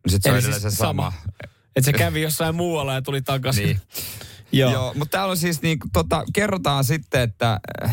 [0.06, 1.12] Niin sit se on Eli siis se sama.
[1.12, 1.14] sama.
[1.76, 3.66] Että se kävi jossain muualla ja tuli takaisin.
[3.66, 3.82] Niin.
[4.60, 4.72] Joo.
[4.72, 4.94] Joo.
[4.98, 7.92] Mutta täällä on siis niin, tota, kerrotaan sitten, että äh,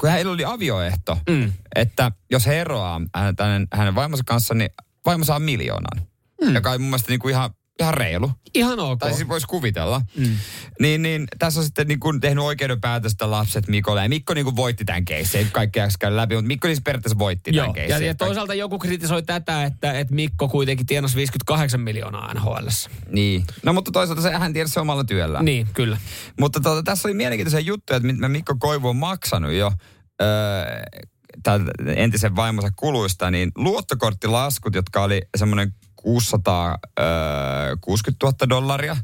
[0.00, 1.52] kun heillä oli avioehto, mm.
[1.74, 4.70] että jos he eroaa hänen, hänen, hänen vaimonsa kanssa, niin
[5.06, 6.06] vaimo saa miljoonan.
[6.44, 6.54] Mm.
[6.54, 7.50] Joka on mun mielestä niin kuin ihan,
[7.80, 8.30] ihan reilu.
[8.54, 8.98] Ihan ok.
[8.98, 10.02] Tai siis voisi kuvitella.
[10.16, 10.36] Mm.
[10.80, 14.02] Niin, niin tässä on sitten niin kuin tehnyt oikeuden päätöstä lapset Mikolle.
[14.02, 15.38] Ja Mikko niin kuin voitti tämän keissin.
[15.38, 18.06] Ei kaikkea käy läpi, mutta Mikko siis periaatteessa voitti Joo, tämän ja, keissin.
[18.06, 22.68] ja toisaalta joku kritisoi tätä, että, että Mikko kuitenkin tienasi 58 miljoonaa nhl
[23.08, 23.44] Niin.
[23.62, 25.42] No mutta toisaalta se, hän tiedä se omalla työllä.
[25.42, 25.98] Niin, kyllä.
[26.40, 29.72] Mutta tuota, tässä oli mielenkiintoisia juttuja, että mitä Mikko Koivu on maksanut jo
[30.22, 30.28] öö,
[31.86, 38.96] entisen vaimonsa kuluista, niin luottokorttilaskut, jotka oli semmoinen 660 000 dollaria,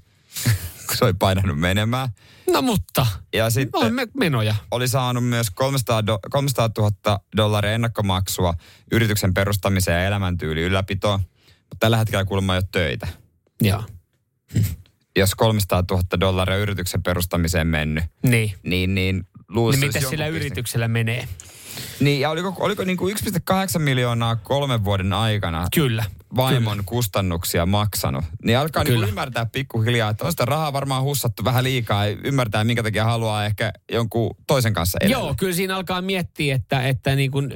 [0.86, 2.08] kun se oli painanut menemään.
[2.52, 4.54] No mutta, Ja sitten on me menoja.
[4.70, 8.54] oli saanut myös 300, do, 300 000 dollaria ennakkomaksua
[8.92, 11.20] yrityksen perustamiseen ja elämäntyyli ylläpitoon.
[11.20, 13.08] Mutta tällä hetkellä kuulemma ei ole töitä.
[13.62, 13.82] Joo.
[15.18, 18.54] Jos 300 000 dollaria yrityksen perustamiseen mennyt, Niin.
[18.62, 21.28] niin, niin luulisi, Niin olisi sillä yrityksellä menee?
[22.00, 26.04] Niin, ja oliko, oliko niin kuin 1,8 miljoonaa kolmen vuoden aikana Kyllä.
[26.36, 26.82] vaimon Kyllä.
[26.86, 28.24] kustannuksia maksanut?
[28.44, 32.64] Niin alkaa niin ymmärtää pikkuhiljaa, että on sitä rahaa varmaan hussattu vähän liikaa ja ymmärtää,
[32.64, 35.18] minkä takia haluaa ehkä jonkun toisen kanssa elää.
[35.18, 37.52] Joo, kyllä siinä alkaa miettiä, että, että niin kuin,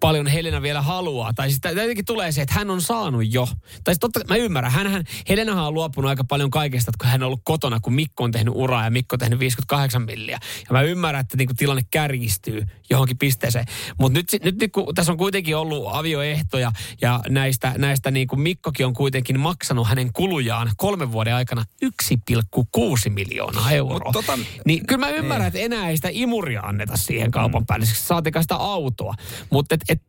[0.00, 1.32] paljon Helena vielä haluaa.
[1.34, 3.46] Tai siis jotenkin tulee se, että hän on saanut jo.
[3.84, 7.26] Tai siis totta, mä ymmärrän, hänhän, Helenahan on luopunut aika paljon kaikesta, kun hän on
[7.26, 10.38] ollut kotona, kun Mikko on tehnyt uraa ja Mikko on tehnyt 58 milliä.
[10.68, 13.66] Ja mä ymmärrän, että niin kuin tilanne kärjistyy johonkin pisteeseen.
[13.98, 18.86] Mutta nyt, nyt, kun tässä on kuitenkin ollut avioehtoja ja näistä, näistä niin kuin Mikkokin
[18.86, 24.12] on kuitenkin maksanut hänen kulujaan kolmen vuoden aikana 1,6 miljoonaa euroa.
[24.14, 27.86] Mut tota- Niin kyllä mä ymmärrän, että enää ei sitä imuria anneta siihen kaupan päälle,
[27.86, 29.14] saatika sitä autoa.
[29.58, 30.02] Mutta et, et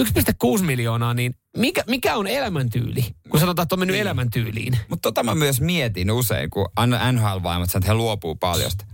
[0.00, 3.04] 1,6 miljoonaa, niin mikä, mikä on elämäntyyli?
[3.30, 4.78] Kun sanotaan, että on mennyt elämäntyyliin.
[4.88, 6.68] Mutta tota mä myös mietin usein, kun
[7.12, 8.84] NHL-vaimot sanoo, että he luopuu paljosta.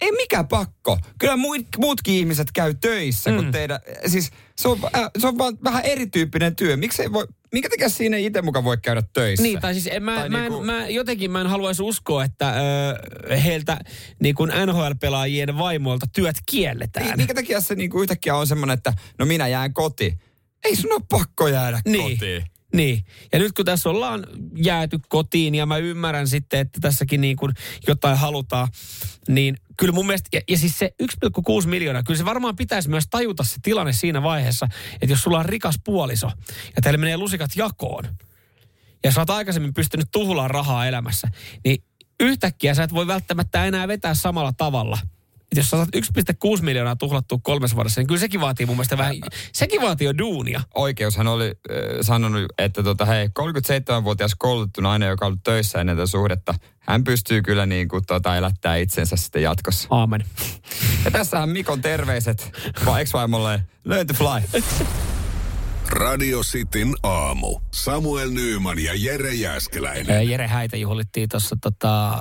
[0.00, 0.98] Ei mikä pakko.
[1.18, 3.36] Kyllä muut, muutkin ihmiset käy töissä, mm.
[3.36, 3.80] kun teidän...
[4.06, 6.76] Siis se on, äh, se on vaan vähän erityyppinen työ.
[6.76, 7.26] Miksi ei voi...
[7.52, 9.42] minkä takia siinä ei itse mukaan voi käydä töissä?
[9.42, 12.24] Niin, tai siis en, mä, Tai mä, niinku- en, mä, jotenkin mä en haluaisi uskoa,
[12.24, 12.54] että
[13.30, 13.78] ö, heiltä
[14.22, 17.06] niin kuin NHL-pelaajien vaimoilta työt kielletään.
[17.06, 20.18] Niin, minkä takia se niinku yhtäkkiä on semmoinen, että no minä jään kotiin.
[20.64, 22.10] Ei sun ole pakko jäädä Niin.
[22.12, 22.44] kotiin.
[22.74, 23.04] Niin.
[23.32, 27.52] Ja nyt kun tässä ollaan jääty kotiin ja mä ymmärrän sitten, että tässäkin niin kuin
[27.86, 28.68] jotain halutaan,
[29.28, 33.04] niin kyllä mun mielestä, ja, ja siis se 1,6 miljoonaa, kyllä se varmaan pitäisi myös
[33.10, 36.30] tajuta se tilanne siinä vaiheessa, että jos sulla on rikas puoliso
[36.76, 38.04] ja teillä menee lusikat jakoon,
[39.04, 41.28] ja sä oot aikaisemmin pystynyt tuhlaan rahaa elämässä,
[41.64, 41.84] niin
[42.20, 44.98] yhtäkkiä sä et voi välttämättä enää vetää samalla tavalla.
[45.54, 49.16] Jos saat 1,6 miljoonaa tuhlattua kolmessa vuodessa, niin kyllä sekin vaatii mun mielestä vähän,
[49.52, 50.60] sekin vaatii jo duunia.
[50.74, 55.96] Oikeushan oli äh, sanonut, että tota, hei, 37-vuotias koulutettu nainen, joka on ollut töissä ennen
[55.96, 59.88] tätä suhdetta, hän pystyy kyllä niin kuin, tota, elättää itsensä sitten jatkossa.
[59.90, 60.24] Aamen.
[61.04, 62.52] Ja tässähän Mikon terveiset
[62.86, 64.62] va- ex-vaimolle Learn to fly.
[65.88, 67.60] Radio Cityn aamu.
[67.74, 70.16] Samuel Nyyman ja Jere Jäskeläinen.
[70.16, 72.18] Ää, Jere Häitä juhlittiin tuossa tota,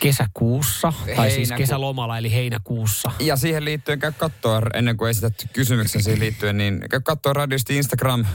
[0.00, 3.10] kesäkuussa, tai siis Heinäku- kesälomalla eli heinäkuussa.
[3.20, 7.76] Ja siihen liittyen käy katsoa, ennen kuin esität kysymyksen siihen liittyen, niin käy katsoa radiosti
[7.76, 8.26] Instagram.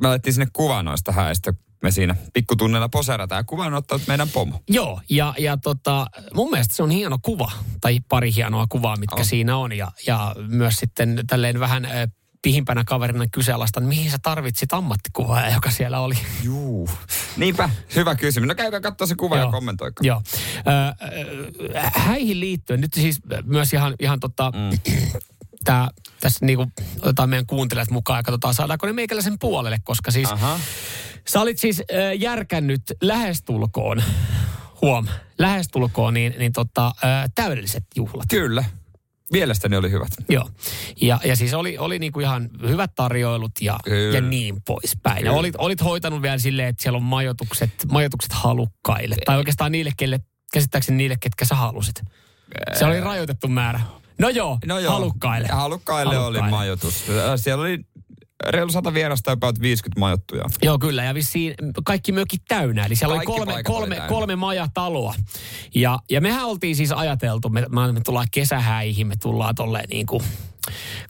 [0.00, 1.54] Me laitettiin sinne kuva noista häistä.
[1.82, 4.60] Me siinä pikkutunnella poseerataan ja kuvan on ottanut meidän pomo.
[4.70, 9.16] Joo, ja, ja tota, mun mielestä se on hieno kuva, tai pari hienoa kuvaa, mitkä
[9.16, 9.24] On.
[9.24, 9.72] siinä on.
[9.72, 11.92] Ja, ja myös sitten tälleen vähän äh,
[12.42, 16.14] pihimpänä kaverina kyseenalaistan, mihin sä tarvitsit ammattikuvaa, joka siellä oli.
[16.42, 16.88] Juu.
[17.36, 18.48] Niinpä, hyvä kysymys.
[18.48, 20.06] No käykää katsoa se kuva ja kommentoikaa.
[20.06, 20.22] Joo.
[20.56, 21.10] Ö,
[21.94, 24.78] häihin liittyen, nyt siis myös ihan, ihan tota, mm.
[25.64, 25.88] tää,
[26.20, 30.60] tässä niinku otetaan meidän kuuntelijat mukaan ja katsotaan, saadaanko ne meikäläisen puolelle, koska siis Aha.
[31.28, 34.02] sä olit siis ö, järkännyt lähestulkoon,
[34.82, 35.06] huom,
[35.38, 38.26] lähestulkoon, niin, niin tota, ö, täydelliset juhlat.
[38.28, 38.64] Kyllä.
[39.32, 40.08] Mielestäni oli hyvät.
[40.28, 40.48] Joo.
[41.00, 44.16] Ja, ja siis oli, oli niinku ihan hyvät tarjoilut ja, Kyllä.
[44.16, 45.24] ja niin poispäin.
[45.24, 49.16] Ja olit, olit hoitanut vielä silleen, että siellä on majoitukset, majoitukset halukkaille.
[49.26, 50.20] Tai oikeastaan niille, kelle,
[50.52, 52.02] käsittääkseni niille, ketkä sä halusit.
[52.78, 53.80] Se oli rajoitettu määrä.
[54.18, 54.92] No joo, No joo.
[54.92, 55.48] halukkaille.
[55.48, 57.04] Ja halukkaille, oli majoitus.
[57.36, 57.78] Siellä oli
[58.48, 60.44] reilu sata vierasta ja about 50 majoittuja.
[60.62, 61.04] Joo, kyllä.
[61.04, 62.86] Ja vissiin kaikki mökit täynnä.
[62.86, 65.14] Eli siellä Kaikki oli kolme, paikat oli kolme, kolme majataloa.
[65.74, 70.22] Ja, ja mehän oltiin siis ajateltu, me, me tullaan kesähäihin, me tullaan tolleen niin kuin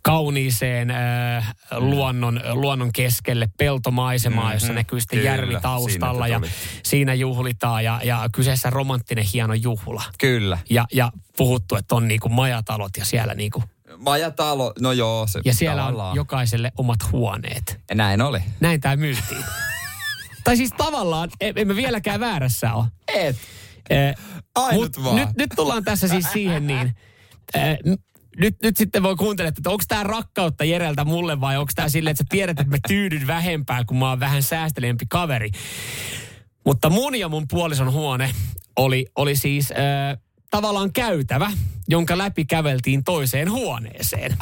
[0.03, 6.41] kauniiseen äh, luonnon, luonnon keskelle peltomaisemaa, mm-hmm, jossa näkyy sitten kyllä, järvi taustalla ja
[6.83, 10.03] siinä juhlitaan ja, ja kyseessä romanttinen hieno juhla.
[10.19, 10.59] Kyllä.
[10.71, 13.63] Ja, ja puhuttu, että on niinku majatalot ja siellä niinku,
[14.03, 15.27] Majatalo, no joo.
[15.27, 16.17] Se ja siellä on tavallaan.
[16.17, 17.81] jokaiselle omat huoneet.
[17.95, 18.39] Näin oli.
[18.61, 19.45] Näin tämä myytiin.
[20.45, 22.85] tai siis tavallaan, e- emme vieläkään väärässä ole.
[23.15, 23.37] Et.
[23.91, 24.15] Eh,
[24.55, 25.17] Ainut vaan.
[25.17, 26.97] Nyt, nyt tullaan tässä siis siihen niin.
[27.55, 27.79] eh,
[28.37, 32.11] nyt, nyt sitten voi kuuntella, että onko tämä rakkautta Jereltä mulle vai onko tämä silleen,
[32.11, 35.51] että sä tiedät, että mä tyydyn vähempään, kun mä oon vähän säästeliämpi kaveri.
[36.65, 38.31] Mutta mun ja mun puolison huone
[38.77, 40.19] oli, oli siis äh,
[40.53, 41.53] tavallaan käytävä,
[41.89, 44.37] jonka läpi käveltiin toiseen huoneeseen.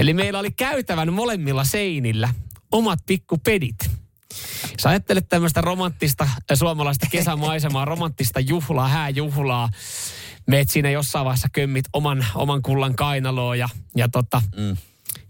[0.00, 2.28] Eli meillä oli käytävän molemmilla seinillä
[2.72, 3.90] omat pikkupedit.
[4.80, 9.68] Sä ajattelet tämmöistä romanttista äh, suomalaista kesämaisemaa, romanttista juhlaa, hääjuhlaa.
[10.46, 14.76] Meet siinä jossain vaiheessa kömmit oman, oman kullan kainaloon ja, ja tota, mm.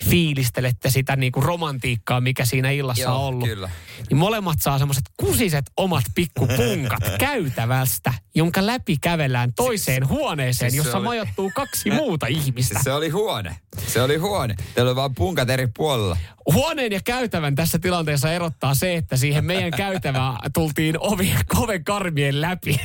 [0.05, 3.49] Fiilistelette sitä niinku romantiikkaa, mikä siinä illassa Joo, on ollut.
[3.49, 3.71] kyllä.
[4.11, 10.99] Niin molemmat saa semmoiset kusiset omat pikkupunkat käytävästä, jonka läpi kävellään toiseen huoneeseen, siis jossa
[10.99, 12.75] oli- majoittuu kaksi muuta ihmistä.
[12.75, 13.57] Siis se oli huone.
[13.87, 14.55] Se oli huone.
[14.75, 16.17] Teillä oli vaan punkat eri puolella.
[16.53, 22.41] Huoneen ja käytävän tässä tilanteessa erottaa se, että siihen meidän käytävään tultiin ovien koven karmien
[22.41, 22.81] läpi.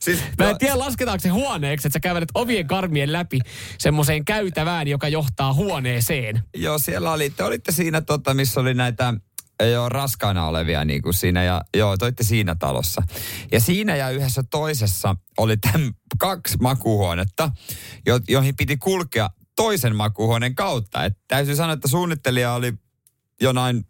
[0.00, 3.38] Siis, Mä en tiedä, lasketaanko se huoneeksi, että sä kävelet ovien karmien läpi
[3.78, 6.42] semmoiseen käytävään, joka johtaa huoneeseen.
[6.56, 9.14] Joo, siellä oli, te olitte siinä, tota, missä oli näitä
[9.72, 13.02] jo raskaana olevia niin kuin siinä ja joo, te olitte siinä talossa.
[13.52, 17.50] Ja siinä ja yhdessä toisessa oli täm, kaksi makuuhuonetta,
[18.06, 21.04] jo, joihin piti kulkea toisen makuuhuoneen kautta.
[21.04, 22.72] Et täytyy sanoa, että suunnittelija oli
[23.40, 23.84] jonain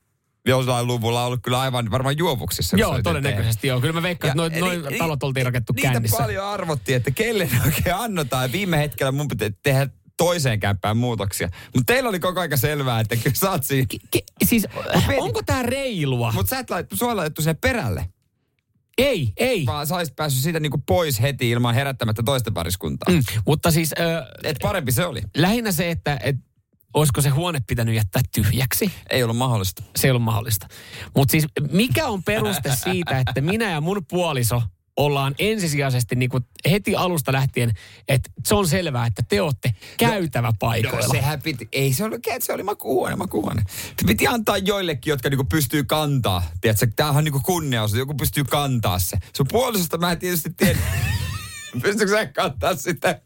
[0.49, 2.77] jollain luvulla ollut kyllä aivan varmaan juovuksissa.
[2.77, 3.81] Joo, todennäköisesti joo.
[3.81, 6.17] Kyllä mä veikkaan, että noin noi ni- talot oltiin rakettu Niitä kännissä.
[6.17, 8.45] paljon arvottiin, että kelle ne oikein annetaan.
[8.45, 11.49] Ja viime hetkellä mun pitää tehdä toiseen kämppään muutoksia.
[11.75, 13.87] Mutta teillä oli koko aika selvää, että kyllä sä oot siinä.
[14.11, 16.33] Ke, siis, Peti- onko tää reilua?
[16.33, 18.09] Mutta sä et laitettu, sua laitettu sinne perälle.
[18.99, 19.67] ei, ei.
[19.67, 23.15] Vaan sä olisit päässyt siitä niinku pois heti ilman herättämättä toista pariskuntaa.
[23.15, 25.23] Mm, mutta siis ö, Et parempi se oli.
[25.37, 26.37] lähinnä se, että et,
[26.95, 28.93] olisiko se huone pitänyt jättää tyhjäksi.
[29.11, 29.83] Ei ollut mahdollista.
[29.97, 30.67] Se ei ollut mahdollista.
[31.17, 34.63] Mutta siis mikä on peruste siitä, että minä ja mun puoliso
[34.99, 37.73] ollaan ensisijaisesti niin kuin heti alusta lähtien,
[38.09, 41.07] että se on selvää, että te olette käytävä paikoilla.
[41.07, 43.63] No, sehän piti, ei se ollut, se oli makuuhuone, makuuhuone.
[43.69, 46.43] Se piti antaa joillekin, jotka niinku pystyy kantaa.
[46.61, 49.19] Tiedätkö, tämähän on niinku kunniaus, joku pystyy kantaa se.
[49.37, 50.79] Sun puolisosta mä en tietysti tiedä,
[51.83, 53.21] pystyykö sä kantaa sitä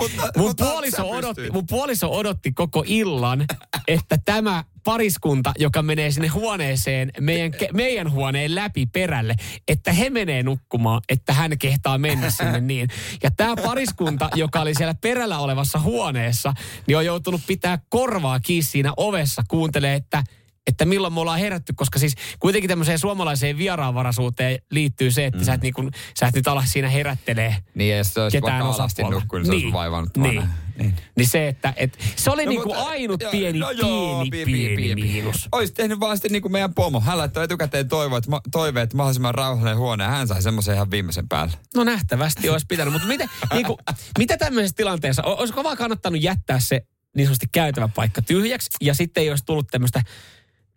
[0.00, 3.46] Mutta- mun, mutta puoliso odotti, mun puoliso odotti koko illan,
[3.88, 9.34] että tämä pariskunta, joka menee sinne huoneeseen, meidän, meidän huoneen läpi perälle,
[9.68, 12.88] että he menee nukkumaan, että hän kehtaa mennä sinne niin.
[13.22, 16.54] Ja tämä pariskunta, joka oli siellä perällä olevassa huoneessa,
[16.86, 20.24] niin on joutunut pitää korvaa kiinni siinä ovessa, kuuntelee, että
[20.70, 25.44] että milloin me ollaan herätty, koska siis kuitenkin tämmöiseen suomalaiseen vieraanvaraisuuteen liittyy se, että mm.
[25.44, 28.64] sä, et niin kun, sä et nyt ala siinä herättelee Niin, ja se olisi ketään
[28.64, 30.42] vaikka alasti nukkunut, niin se olisi vaivannut niin.
[30.78, 30.96] Niin.
[31.16, 34.52] niin se, että et, se oli no, niinku mutta- ainut joo, pieni, no joo, pieni,
[34.52, 35.48] pieni, pieni, miinus.
[35.52, 37.00] Olisi tehnyt vaan sitten niin kuin meidän pomo.
[37.00, 40.04] Hän laittoi etukäteen toiveet, toiveet mahdollisimman rauhallinen huone.
[40.04, 41.52] Hän sai semmoisen ihan viimeisen päälle.
[41.76, 43.78] No nähtävästi olisi pitänyt, mutta mitä, niinku,
[44.18, 46.80] mitä tämmöisessä tilanteessa, olisiko vaan kannattanut jättää se
[47.16, 50.02] niin sanotusti käytävä paikka tyhjäksi ja sitten ei olisi tullut tämmöistä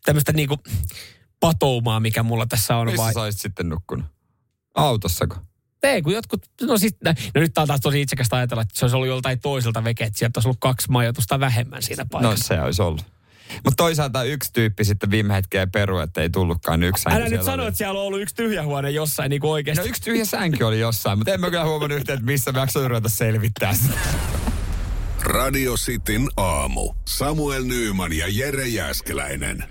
[0.06, 0.58] tämmöistä niinku
[1.40, 2.88] patoumaa, mikä mulla tässä on.
[2.88, 3.14] Missä vai?
[3.14, 4.06] sä olisit sitten nukkunut?
[4.76, 5.38] Autossako?
[5.84, 8.86] Ei, kun jotkut, no sit, no nyt tää on taas tosi itsekästä ajatella, että se
[8.86, 12.48] olisi ollut joltain toiselta veke, että sieltä olisi ollut kaksi majoitusta vähemmän siinä No paikassa.
[12.48, 13.06] se olisi ollut.
[13.54, 17.44] Mutta toisaalta yksi tyyppi sitten viime hetkeen peru, että ei tullutkaan yksi sänky Älä nyt
[17.44, 17.68] sano, oli.
[17.68, 19.82] että siellä on ollut yksi tyhjä huone jossain niin oikeasti.
[19.84, 22.60] No yksi tyhjä sänky oli jossain, mutta en mä kyllä huomannut yhtään, että missä mä
[22.60, 23.98] jaksoin ruveta selvittää sitä.
[25.20, 26.94] Radio Cityn aamu.
[27.08, 29.64] Samuel Nyyman ja Jere Jäskeläinen.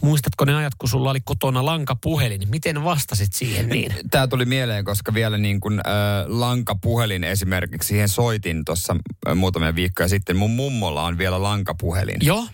[0.00, 2.48] Muistatko ne ajat, kun sulla oli kotona lankapuhelin?
[2.48, 3.94] Miten vastasit siihen niin?
[4.10, 5.92] Tämä tuli mieleen, koska vielä niin kuin, äh,
[6.26, 8.96] lankapuhelin esimerkiksi, siihen soitin tuossa
[9.28, 10.36] äh, muutamia viikkoja sitten.
[10.36, 12.46] Mun mummolla on vielä lankapuhelin, Joo.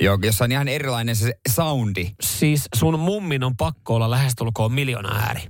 [0.00, 2.10] jo, jossa on ihan erilainen se soundi.
[2.22, 5.42] Siis sun mummin on pakko olla lähestulkoon miljoona ääri.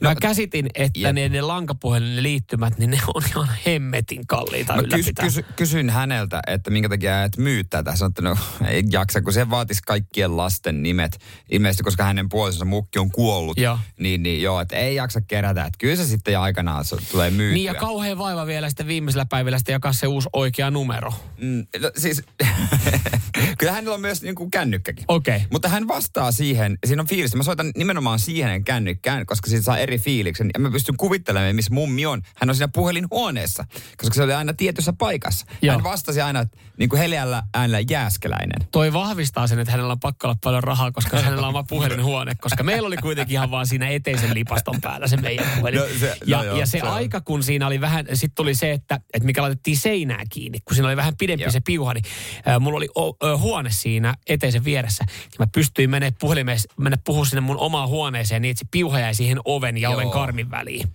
[0.00, 1.14] Mä No, käsitin, että jep.
[1.14, 5.24] ne, ne lankapuhelin liittymät, niin ne on ihan hemmetin kalliita Mä kys, ylläpitää.
[5.24, 7.96] kysy, kysyin häneltä, että minkä takia et myy tätä.
[7.96, 8.36] Sanoin, että no
[8.68, 11.18] ei jaksa, kun se vaatisi kaikkien lasten nimet.
[11.50, 13.58] Ilmeisesti, koska hänen puolisonsa mukki on kuollut.
[13.58, 13.78] Joo.
[13.98, 15.60] Niin, niin joo, että ei jaksa kerätä.
[15.64, 17.54] Että kyllä se sitten aikanaan se tulee myytyä.
[17.54, 21.12] Niin ja kauhean vaiva vielä sitten viimeisellä päivillä sitten jakaa se uusi oikea numero.
[21.40, 22.22] Mm, no, siis,
[23.58, 25.04] kyllä hänellä on myös niin kuin kännykkäkin.
[25.08, 25.36] Okei.
[25.36, 25.48] Okay.
[25.52, 27.34] Mutta hän vastaa siihen, siinä on fiilis.
[27.34, 30.50] Mä soitan nimenomaan siihen kännykkään, koska siitä saa eri fiiliksen.
[30.54, 32.22] Ja mä pystyn kuvittelemaan, missä mummi on.
[32.36, 33.64] Hän on siinä puhelinhuoneessa,
[33.96, 35.46] koska se oli aina tietyssä paikassa.
[35.62, 35.74] Joo.
[35.74, 36.46] Hän vastasi aina
[36.78, 38.68] niin kuin heleällä äänellä jääskeläinen.
[38.70, 42.34] Toi vahvistaa sen, että hänellä on pakko olla paljon rahaa, koska hänellä on vaan puhelinhuone.
[42.34, 45.80] Koska meillä oli kuitenkin ihan vaan siinä eteisen lipaston päällä se meidän puhelin.
[45.80, 48.54] No se- ja, no joo, ja se, se aika, kun siinä oli vähän, sitten tuli
[48.54, 51.52] se, että, että mikä laitettiin seinää kiinni, kun siinä oli vähän pidempi Joo.
[51.52, 52.04] se piuha, niin
[52.46, 55.04] ää, mulla oli o, ö, huone siinä eteisen vieressä.
[55.08, 59.00] Ja mä pystyin mennä puhelimeen, mennä puhua sinne mun omaan huoneeseen niin, että se piuha
[59.00, 59.94] jäi siihen oven ja Joo.
[59.94, 60.88] oven karmin väliin.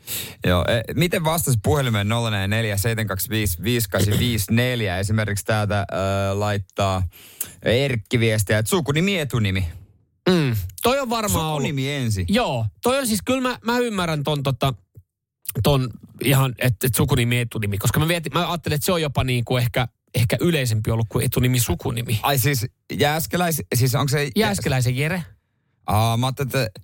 [0.47, 4.97] Joo, e, miten vastasi puhelimeen 044 725 5854?
[4.97, 5.85] Esimerkiksi täältä äh,
[6.37, 7.03] laittaa
[7.63, 9.67] Erkki viestiä, että sukunimi etunimi.
[10.29, 10.55] Mm.
[10.83, 11.61] Toi on varmaan ollut.
[11.61, 12.25] Sukunimi ensin.
[12.29, 14.73] Joo, toi on siis, kyllä mä, mä ymmärrän ton, tota,
[15.63, 15.89] ton
[16.23, 19.45] ihan, että et sukunimi etunimi, koska mä, vietin, mä ajattelin, että se on jopa niin
[19.45, 22.19] kuin ehkä, ehkä yleisempi ollut kuin etunimi sukunimi.
[22.23, 24.29] Ai siis Jääskeläis, siis onko se...
[24.35, 25.23] Jääskeläisen Jere?
[25.87, 26.79] Aa, mä ajattelin, että...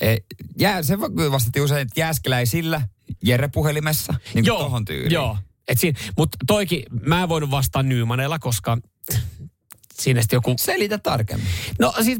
[0.00, 0.16] E,
[0.58, 2.82] jää, se vastattiin usein, että Jääskeläisillä
[3.24, 5.12] Jere puhelimessa, niin kuin tohon tyyliin.
[5.12, 8.78] Joo, et siinä, mutta toikin, mä en voinut vastaa Nymanella, koska
[10.00, 10.54] siinä sitten joku...
[10.58, 11.46] Selitä tarkemmin.
[11.78, 12.18] No siis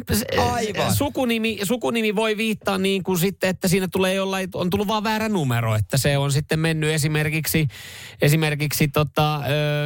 [0.53, 0.95] Aivan.
[0.95, 5.29] Sukunimi, sukunimi voi viittaa niin kuin sitten, että siinä tulee jollain, on tullut vaan väärä
[5.29, 7.69] numero, että se on sitten mennyt esimerkiksi,
[8.23, 9.41] esimerkiksi tota,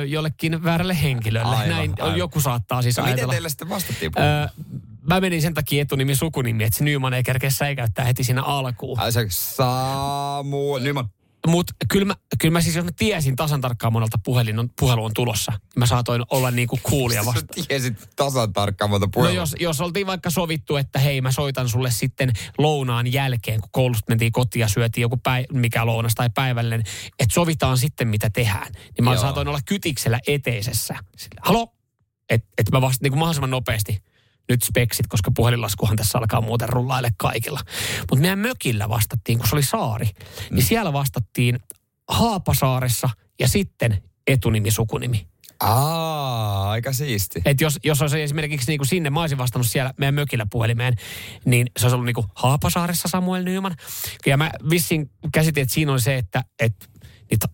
[0.09, 1.57] jollekin väärälle henkilölle.
[1.57, 2.19] Aivan, Näin aivan.
[2.19, 3.33] joku saattaa siis No, miten ajatella.
[3.33, 4.13] teille sitten vastattiin?
[4.19, 4.49] Ö,
[5.03, 9.01] mä menin sen takia etunimi sukunimi, että se Nyman ei kerkeä säikäyttää heti siinä alkuun.
[9.01, 10.79] Ai se Samu...
[10.79, 11.09] Nyman.
[11.47, 15.05] Mutta kyllä mä, kyllä mä siis, jos mä tiesin tasan tarkkaan monelta puhelin on, puhelu
[15.05, 17.41] on tulossa, mä saatoin olla niinku kuulia vasta.
[17.41, 19.35] Sä tiesit tasan tarkkaan monta No puhelua.
[19.37, 24.05] jos, jos oltiin vaikka sovittu, että hei mä soitan sulle sitten lounaan jälkeen, kun koulusta
[24.09, 26.83] mentiin kotiin ja syötiin joku päi, mikä lounas tai päivällinen,
[27.19, 28.73] että sovitaan sitten mitä tehdään.
[28.73, 29.21] Niin mä Joo.
[29.21, 30.95] saatoin olla kytiksellä eteisessä.
[31.17, 31.75] Sillä, Halo?
[32.31, 34.03] Että et mä vastaan niin mahdollisimman nopeasti
[34.51, 37.61] nyt speksit, koska puhelinlaskuhan tässä alkaa muuten rullaille kaikilla.
[38.01, 40.55] Mutta meidän mökillä vastattiin, kun se oli saari, Mm.
[40.57, 41.59] niin siellä vastattiin
[42.09, 43.09] Haapasaaressa
[43.41, 45.27] ja sitten etunimi, sukunimi.
[45.61, 47.43] Aa, aika siisti.
[47.45, 50.95] Että jos, jos olisi esimerkiksi niin kuin sinne, mä olisin vastannut siellä meidän mökillä puhelimeen,
[51.45, 53.77] niin se olisi ollut niin kuin Haapasaaressa Samuel Nyman.
[54.27, 56.87] Ja mä vissiin käsitin, että siinä on se, että, että
[57.31, 57.47] niitä,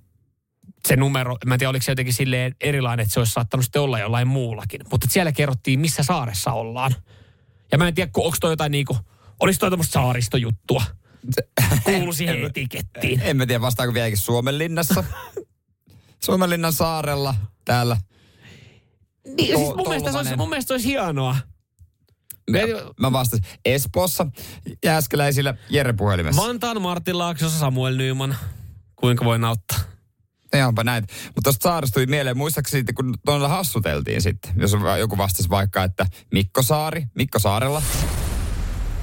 [0.87, 3.83] se numero, mä en tiedä oliko se jotenkin silleen erilainen, että se olisi saattanut sitten
[3.83, 4.81] olla jollain muullakin.
[4.91, 6.95] Mutta siellä kerrottiin, missä saaressa ollaan.
[7.73, 8.99] Ja mä en tiedä, onko toi jotain niin kuin
[9.41, 10.83] Olis toi tämmöistä saaristojuttua?
[11.85, 13.21] Kuulu siihen etikettiin.
[13.23, 15.05] En mä tiedä, vastaako vieläkin Suomenlinnassa.
[16.25, 17.97] Suomenlinnan saarella täällä.
[19.37, 21.37] Niin, To- siis mun, mielestä se olisi, mun mielestä se olisi hienoa.
[22.51, 22.59] Mä,
[23.01, 24.27] mä vastasin Espoossa
[24.85, 26.43] Jääskeläisillä Jere puhelimessa.
[26.43, 28.37] Vantaan Martin Laaksossa Samuel Nyman.
[28.97, 29.39] Kuinka voi
[30.57, 30.67] nauttaa?
[30.67, 31.05] Ihanpa näin.
[31.25, 35.85] Mutta tuosta saaresta tuli mieleen, muistaakseni sitten, kun tuolla hassuteltiin sitten, jos joku vastasi vaikka,
[35.85, 37.83] että Mikko Saari, Mikko Saarella.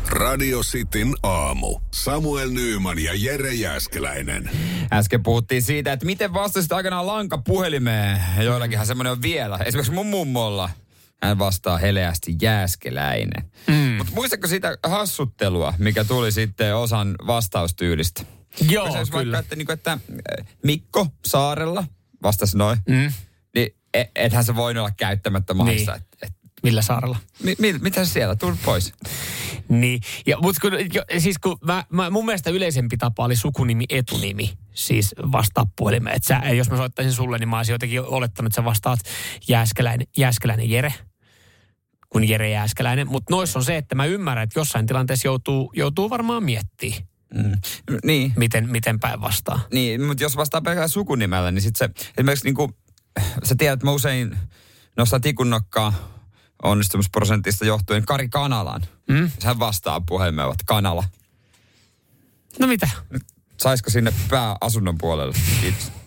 [0.10, 1.80] Radio Cityn aamu.
[1.94, 4.50] Samuel Nyyman ja Jere Jäskeläinen.
[4.94, 8.22] Äsken puhuttiin siitä, että miten vastasit aikanaan lankapuhelimeen.
[8.42, 9.60] Joillakinhan semmoinen on vielä.
[9.66, 10.70] Esimerkiksi mun mummolla.
[11.24, 13.52] Hän vastaa heleästi jääskeläinen.
[13.68, 13.74] Mm.
[13.98, 18.24] Mutta muistatko sitä hassuttelua, mikä tuli sitten osan vastaustyylistä?
[18.62, 19.24] Joo, Se olisi kyllä.
[19.24, 21.84] Vaikka, että, niin kuin, että äh, Mikko Saarella
[22.24, 22.80] vastasi noin.
[22.90, 23.14] Mm.
[23.56, 25.92] Niin e- ethän se voinut olla käyttämättä mahista.
[25.92, 26.02] Niin.
[26.02, 27.18] Et, et, Millä saarella?
[27.44, 28.36] mi, mi, mitä siellä?
[28.36, 28.94] Tuli pois.
[29.70, 33.86] Niin, ja, mutta kun, jo, siis kun mä, mä, mun mielestä yleisempi tapa oli sukunimi,
[33.90, 36.16] etunimi, siis vastaa puhelimeen.
[36.16, 39.00] Et sä, jos mä soittaisin sulle, niin mä olisin jotenkin olettanut, että sä vastaat
[39.48, 40.94] Jääskeläinen, Jääskeläinen Jere,
[42.10, 43.08] kun Jere Jääskeläinen.
[43.08, 47.04] Mutta noissa on se, että mä ymmärrän, että jossain tilanteessa joutuu, joutuu varmaan miettimään,
[47.34, 47.52] Mm.
[48.04, 48.34] Niin.
[48.36, 49.60] miten, miten päin vastaa.
[49.72, 52.76] Niin, mutta jos vastaa pelkällä sukunimellä, niin sitten se, esimerkiksi niin kuin,
[53.44, 54.38] sä tiedät, että mä usein
[54.98, 55.94] nostan tikunnokkaa
[56.64, 58.82] onnistumisprosentista johtuen Kari Kanalan.
[59.08, 59.32] Mm?
[59.44, 61.04] Hän vastaa puhelimeen, että Kanala.
[62.60, 62.90] No mitä?
[63.58, 65.36] Saisiko sinne pääasunnon puolelle?
[65.62, 66.03] Kiitos.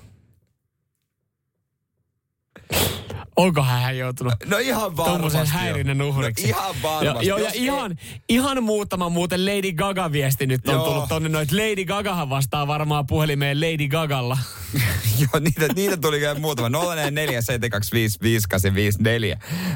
[3.36, 5.38] Onko hän joutunut No ihan varmasti.
[5.38, 5.44] jo.
[5.46, 6.42] häirinnän uhriksi?
[6.42, 7.26] No ihan varmasti.
[7.26, 7.96] Joo, ja Jos ei- ihan,
[8.28, 10.84] ihan muutama muuten Lady Gaga-viesti nyt on Joo.
[10.84, 11.28] tullut tonne.
[11.28, 14.38] Noit Lady Gagahan vastaa varmaan puhelimeen Lady Gagalla.
[15.20, 16.68] Joo, niitä, niitä tuli kyllä muutama.
[16.68, 16.72] 0447255854.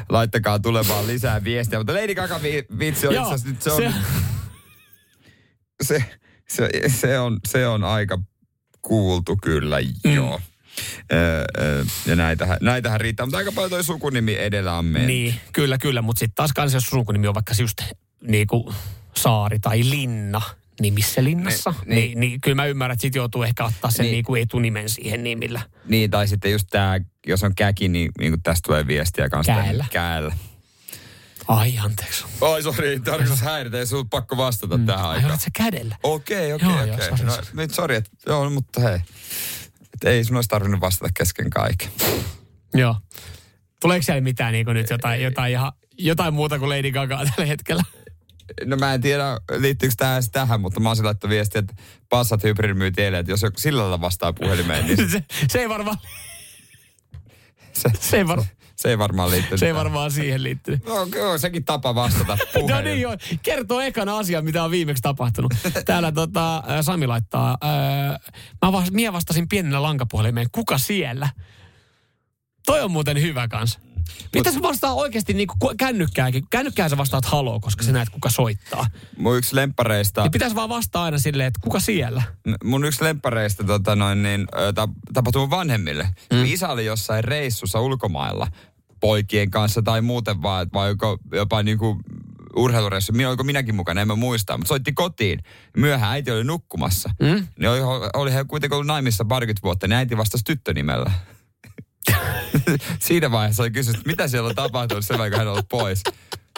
[0.09, 1.79] Laittakaa tulemaan lisää viestiä.
[1.79, 3.93] Mutta Lady Gaga vi, vitsi on itse nyt se on, se-
[5.87, 6.03] se,
[6.49, 8.19] se, se, on, se on aika
[8.81, 10.13] kuultu kyllä, Mm.
[10.13, 10.39] joo.
[11.13, 11.45] Öö,
[12.05, 15.07] ja näitähän, näitähän riittää, mutta aika paljon toi sukunimi edellä on mennyt.
[15.07, 16.01] Niin, kyllä, kyllä.
[16.01, 17.81] Mutta sitten taas kans, jos sukunimi on vaikka just
[18.21, 18.73] niinku
[19.17, 20.41] Saari tai Linna
[20.81, 22.05] nimissä linnassa, Niin, niin, niin.
[22.05, 24.07] niin, niin kyllä mä ymmärrän, että sit joutuu ehkä ottaa sen Niin.
[24.07, 24.13] niin.
[24.13, 25.61] niinku etunimen siihen nimillä.
[25.87, 29.53] Niin, tai sitten just tämä, jos on käki, niin, niin kuin tästä tulee viestiä kanssa.
[29.53, 29.85] Käällä.
[29.91, 30.35] Käällä.
[31.47, 32.25] Ai, anteeksi.
[32.41, 34.85] Oi, sori, tarkoitus häiritä, ei sun pakko vastata mm.
[34.85, 35.31] tähän Ai, aikaan.
[35.31, 35.95] olet sä kädellä?
[36.03, 37.25] Okei, okei, okei.
[37.25, 38.99] No, nyt sori, että joo, mutta hei.
[40.01, 41.89] Et ei sun olisi tarvinnut vastata kesken kaiken.
[42.73, 42.95] Joo.
[43.81, 47.83] Tuleeko siellä mitään niinku nyt jotain, jotain, ihan, jotain muuta kuin Lady Gaga tällä hetkellä?
[48.65, 49.23] No mä en tiedä,
[49.57, 51.73] liittyykö tämä edes tähän, mutta mä oon laittanut viestiä, että
[52.09, 55.69] Passat Hybrid myy teille, että jos joku sillä lailla vastaa puhelimeen, niin se, se ei
[55.69, 55.97] varmaan,
[57.73, 58.43] se, se ei, var,
[58.81, 59.59] se ei varmaan liittynyt.
[59.59, 60.81] se ei varmaan siihen liittyy.
[60.87, 62.37] No kyllä, sekin tapa vastata.
[62.69, 65.53] No niin joo, kertoo ekana asia, mitä on viimeksi tapahtunut.
[65.85, 67.57] Täällä tota, Sami laittaa,
[68.61, 71.29] mä vast, mie vastasin pienellä lankapuhelimeen, kuka siellä?
[72.65, 73.79] Toi on muuten hyvä kans.
[74.31, 76.43] Pitäisi vastaa oikeasti niin kuin kännykkääkin.
[76.49, 78.85] Kännykkään sä vastaat haloo, koska sä näet kuka soittaa.
[79.17, 82.23] Mun yksi lemppareista, Niin pitäisi vaan vastaa aina silleen, että kuka siellä?
[82.63, 86.09] mun yksi lemppareista tota noin, niin, ö, ta, tapahtui mun vanhemmille.
[86.33, 86.45] Mm.
[86.45, 88.47] Isä oli jossain reissussa ulkomailla
[89.01, 91.97] poikien kanssa tai muuten vaan, vai joko, jopa niinku
[92.55, 95.43] urheilureissu, minä oliko minäkin mukana, en mä muista, mutta soitti kotiin.
[95.77, 97.09] Myöhään äiti oli nukkumassa.
[97.19, 97.47] Mm?
[97.59, 101.11] Niin oli, oli he kuitenkin ollut naimissa parikymmentä vuotta, niin äiti vastasi tyttönimellä.
[102.99, 106.03] Siinä vaiheessa oli kysynyt, mitä siellä on tapahtunut sen vaikka hän on ollut pois.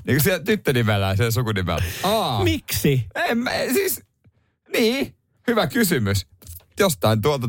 [0.06, 1.84] Niin kuin siellä tyttönimellä ja siellä sukunimellä.
[2.04, 3.08] Aa, Miksi?
[3.16, 4.02] en mä, siis,
[4.74, 5.16] niin,
[5.48, 6.28] hyvä kysymys.
[6.80, 7.48] Jostain tuolta,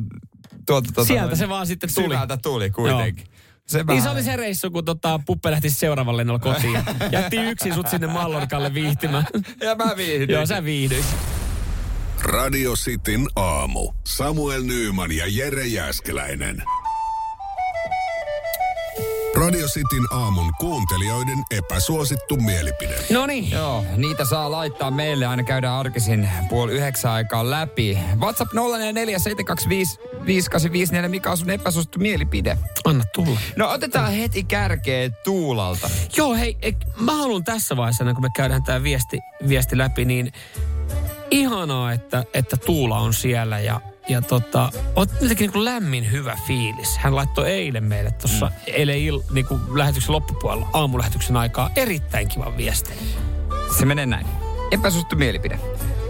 [0.67, 2.07] tuolta tuota, Sieltä se vaan sitten tuli.
[2.07, 3.27] Syvältä tuli kuitenkin.
[3.67, 6.73] Se Niin se oli se reissu, kun tota, Puppe lähti seuraavan lennolla kotiin.
[6.73, 9.27] ja Jätti yksin sut sinne Mallorcalle viihtymään.
[9.61, 10.31] Ja mä viihdyin.
[10.31, 11.05] Joo, sä viihdyit.
[12.23, 13.93] Radio Cityn aamu.
[14.05, 16.63] Samuel Nyyman ja Jere Jäskeläinen.
[19.35, 22.95] Radio Cityn aamun kuuntelijoiden epäsuosittu mielipide.
[23.11, 23.51] No niin.
[23.51, 25.27] Joo, niitä saa laittaa meille.
[25.27, 27.99] Aina käydään arkisin puoli yhdeksän aikaa läpi.
[28.21, 28.57] WhatsApp 0447255854.
[31.09, 32.59] Mikä on sun epäsuosittu mielipide?
[32.85, 33.41] Anna tulla.
[33.57, 35.91] No otetaan heti kärkeä Tuulalta.
[36.17, 39.19] Joo, hei, e, mä haluan tässä vaiheessa, kuin me käydään tämä viesti,
[39.49, 40.33] viesti läpi, niin
[41.31, 46.39] ihanaa, että, että Tuula on siellä ja, ja tota, on jotenkin niin kuin lämmin hyvä
[46.47, 46.99] fiilis.
[46.99, 48.53] Hän laittoi eilen meille tuossa mm.
[48.67, 52.97] eilen il, niin kuin lähetyksen loppupuolella, aamulähetyksen aikaa, erittäin kivan viestin.
[53.79, 54.27] Se menee näin.
[54.71, 55.59] Epäsuosittu mielipide.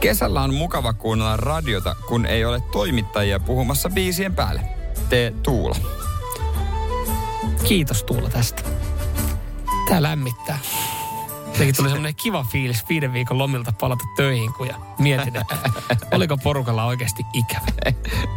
[0.00, 4.60] Kesällä on mukava kuunnella radiota, kun ei ole toimittajia puhumassa biisien päälle.
[5.08, 5.76] Tee Tuula.
[7.68, 8.62] Kiitos Tuula tästä.
[9.88, 10.58] Tää lämmittää.
[11.58, 15.56] Sekin tuli semmoinen kiva fiilis viiden viikon lomilta palata töihin, kun ja mietin, että
[16.12, 17.66] oliko porukalla oikeasti ikävä.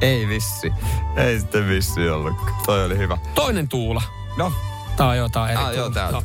[0.02, 0.72] Ei vissi.
[1.16, 2.54] Ei sitten vissi ollutkaan.
[2.66, 3.18] Toi oli hyvä.
[3.36, 4.02] Toinen tuula.
[4.38, 4.54] No,
[4.98, 5.90] Tää on jo, tää on eri Ah, joo, tuula.
[5.94, 6.22] täältä.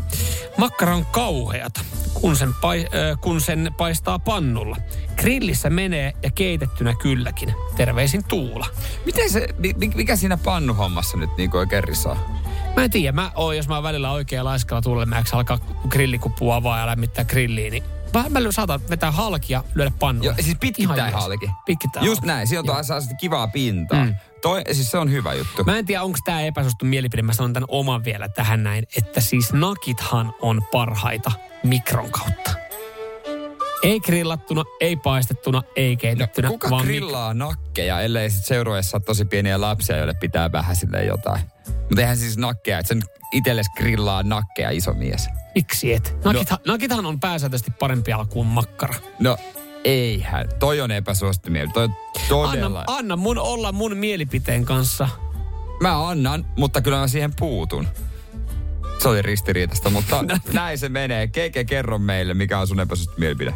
[0.56, 1.80] Makkara on kauheata,
[2.14, 4.76] kun sen, pai, äh, kun sen paistaa pannulla.
[5.16, 7.54] Grillissä menee ja keitettynä kylläkin.
[7.76, 8.66] Terveisin Tuula.
[9.06, 12.16] miten se, mi- mi- mikä siinä pannuhommassa nyt niin oikein risaa?
[12.76, 15.58] Mä en tiedä, mä oon, jos mä oon välillä oikein laiskalla tuulle, mä alkaa
[15.88, 17.82] grillikupua avaa ja lämmittää grilliin, niin
[18.14, 20.26] mä, mä saatan vetää halki ja lyödä pannulla.
[20.30, 21.50] Joo, siis pitkittäin halki.
[21.66, 22.26] Pitkittäin Just halki.
[22.26, 24.04] näin, siinä on saa kivaa pintaa.
[24.04, 24.14] Mm.
[24.42, 25.64] Toi, siis se on hyvä juttu.
[25.64, 27.22] Mä en tiedä, onko tämä epäsuosittu mielipide.
[27.22, 32.50] Mä sanon tämän oman vielä tähän näin, että siis nakithan on parhaita mikron kautta.
[33.82, 36.48] Ei grillattuna, ei paistettuna, ei keitettynä.
[36.48, 40.76] No, Kuka vaan mik- grillaa nakkeja, ellei sit seurueessa tosi pieniä lapsia, joille pitää vähän
[40.76, 41.40] silleen jotain.
[41.66, 43.02] Mutta eihän siis nakkeja, että sen
[43.32, 45.28] itelles grillaa nakkeja iso mies.
[45.54, 46.16] Miksi et?
[46.24, 46.72] Nakithan, no.
[46.72, 48.94] nakithan on pääsääntöisesti parempi alkuun makkara.
[49.18, 49.36] No
[49.84, 50.48] eihän.
[50.58, 51.50] Toi on epäsuosittu.
[51.74, 51.94] Toi on
[52.28, 52.78] todella.
[52.78, 55.08] Anna, anna mun olla mun mielipiteen kanssa.
[55.80, 57.88] Mä annan, mutta kyllä mä siihen puutun.
[58.98, 61.26] Se oli ristiriitasta, mutta näin se menee.
[61.26, 63.54] Keke, kerro meille, mikä on sun epäsuosittu mielipide.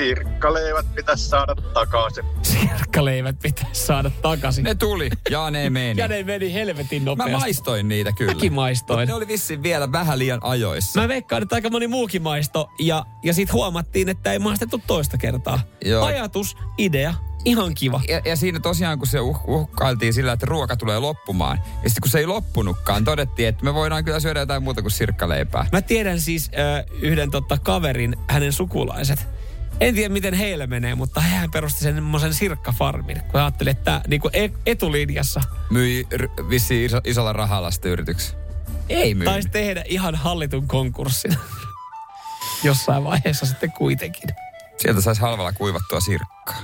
[0.00, 2.24] Sirkkaleivät pitäisi saada takaisin.
[2.42, 4.64] Sirkkaleivät pitäisi saada takaisin.
[4.64, 6.00] Ne tuli ja ne meni.
[6.02, 7.32] ja ne meni helvetin Mä nopeasti.
[7.32, 8.34] maistoin niitä kyllä.
[8.34, 9.00] Mäkin maistoin.
[9.00, 11.00] Mut Ne oli vissiin vielä vähän liian ajoissa.
[11.00, 15.18] Mä veikkaan, että aika moni muukin maisto ja, ja sitten huomattiin, että ei maistettu toista
[15.18, 15.60] kertaa.
[15.84, 16.04] Joo.
[16.04, 18.00] Ajatus, idea, ihan kiva.
[18.08, 21.58] Ja, ja siinä tosiaan, kun se uh, uhkailtiin sillä, että ruoka tulee loppumaan.
[21.82, 24.92] Ja sitten kun se ei loppunutkaan, todettiin, että me voidaan kyllä syödä jotain muuta kuin
[24.92, 25.66] sirkkaleipää.
[25.72, 29.39] Mä tiedän siis äh, yhden totta kaverin, hänen sukulaiset.
[29.80, 34.30] En tiedä, miten heillä menee, mutta hän perusti sen semmoisen sirkkafarmin, kun ajatteli, että niinku
[34.32, 38.38] e- etulinjassa Myi r- vissiin iso, isolla rahalla sitä yrityksen.
[38.88, 39.24] Ei myy.
[39.24, 41.36] taisi tehdä ihan hallitun konkurssin.
[42.64, 44.30] Jossain vaiheessa sitten kuitenkin.
[44.76, 46.60] Sieltä saisi halvalla kuivattua sirkkaa.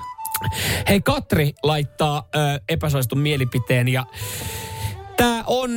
[0.89, 4.07] Hei, Katri laittaa ö, epäsuositun mielipiteen ja
[5.17, 5.71] tämä on...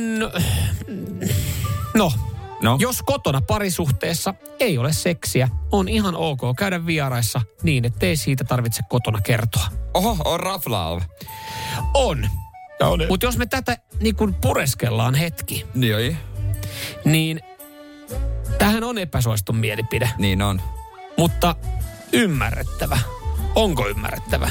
[1.94, 2.12] No,
[2.62, 8.44] No, jos kotona parisuhteessa ei ole seksiä, on ihan ok käydä vieraissa niin, ettei siitä
[8.44, 9.66] tarvitse kotona kertoa.
[9.94, 11.02] oho, on raflaava.
[11.94, 12.28] On.
[13.08, 16.16] Mutta jos me tätä niin kun pureskellaan hetki, Niin, oi.
[17.04, 17.40] niin
[18.58, 20.60] tähän on epäsuosittu mielipide, niin on.
[21.16, 21.56] mutta
[22.12, 22.98] ymmärrettävä.
[23.54, 24.50] Onko ymmärrettävä?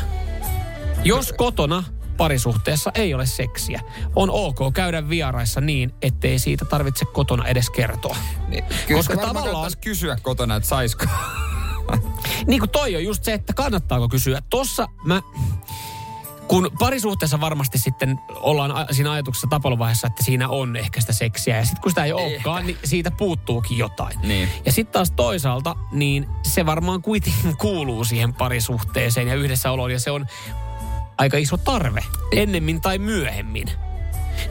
[1.04, 1.84] Jos kotona
[2.20, 3.82] parisuhteessa ei ole seksiä,
[4.16, 8.16] on ok käydä vieraissa niin, ettei siitä tarvitse kotona edes kertoa.
[8.48, 8.64] Niin,
[8.94, 11.06] Koska kyllä varmaan tavallaan- kysyä kotona, että saisiko.
[12.48, 14.42] Niin kuin toi on just se, että kannattaako kysyä.
[14.50, 15.22] Tossa mä,
[16.48, 21.58] kun parisuhteessa varmasti sitten ollaan siinä ajatuksessa tapeluvaiheessa, että siinä on ehkä sitä seksiä.
[21.58, 24.20] Ja sitten kun sitä ei olekaan, niin siitä puuttuukin jotain.
[24.24, 24.50] Niin.
[24.66, 29.92] Ja sitten taas toisaalta, niin se varmaan kuitenkin kuuluu siihen parisuhteeseen ja yhdessäoloon.
[29.92, 30.26] Ja se on
[31.20, 33.72] aika iso tarve, ennemmin tai myöhemmin.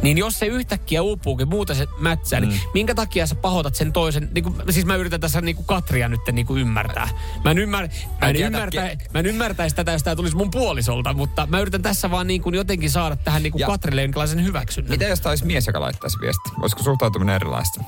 [0.03, 4.29] Niin jos se yhtäkkiä uupuukin, muuta se mätsää, niin minkä takia sä pahoitat sen toisen,
[4.35, 7.09] niin kuin, siis mä yritän tässä niin kuin Katria nyt niin kuin ymmärtää.
[7.45, 7.89] Mä en, ymmär,
[8.21, 11.83] mä en, ymmärtä, mä en ymmärtäisi tätä, jos tämä tulisi mun puolisolta, mutta mä yritän
[11.83, 14.91] tässä vaan niin kuin jotenkin saada tähän niin kuin Ja- Katrille jonkinlaisen hyväksynnän.
[14.91, 16.51] Mitä jos tämä olisi mies, joka laittaisi viesti?
[16.61, 17.85] Olisiko suhtautuminen erilaista?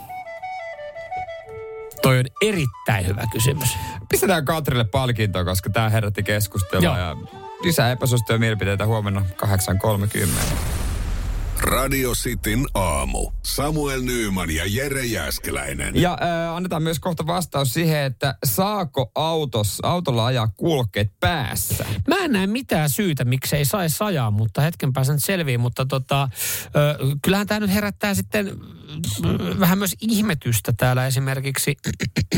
[2.03, 3.77] Toi on erittäin hyvä kysymys.
[4.09, 6.85] Pistetään Katrille palkintoa, koska tämä herätti keskustelua.
[6.85, 6.99] Joo.
[6.99, 7.17] Ja
[7.63, 10.29] lisää epäsuosittuja mielipiteitä huomenna 8.30.
[11.61, 13.31] Radio Cityn aamu.
[13.43, 15.97] Samuel Nyyman ja Jere Jäskeläinen.
[15.97, 21.85] Ja äh, annetaan myös kohta vastaus siihen, että saako autos, autolla ajaa kulkeet päässä?
[22.09, 25.61] Mä en näe mitään syytä, miksei saisi ajaa, mutta hetken pääsen nyt selviin.
[25.61, 26.29] Mutta tota,
[26.65, 31.77] ö, kyllähän tämä nyt herättää sitten ö, vähän myös ihmetystä täällä esimerkiksi.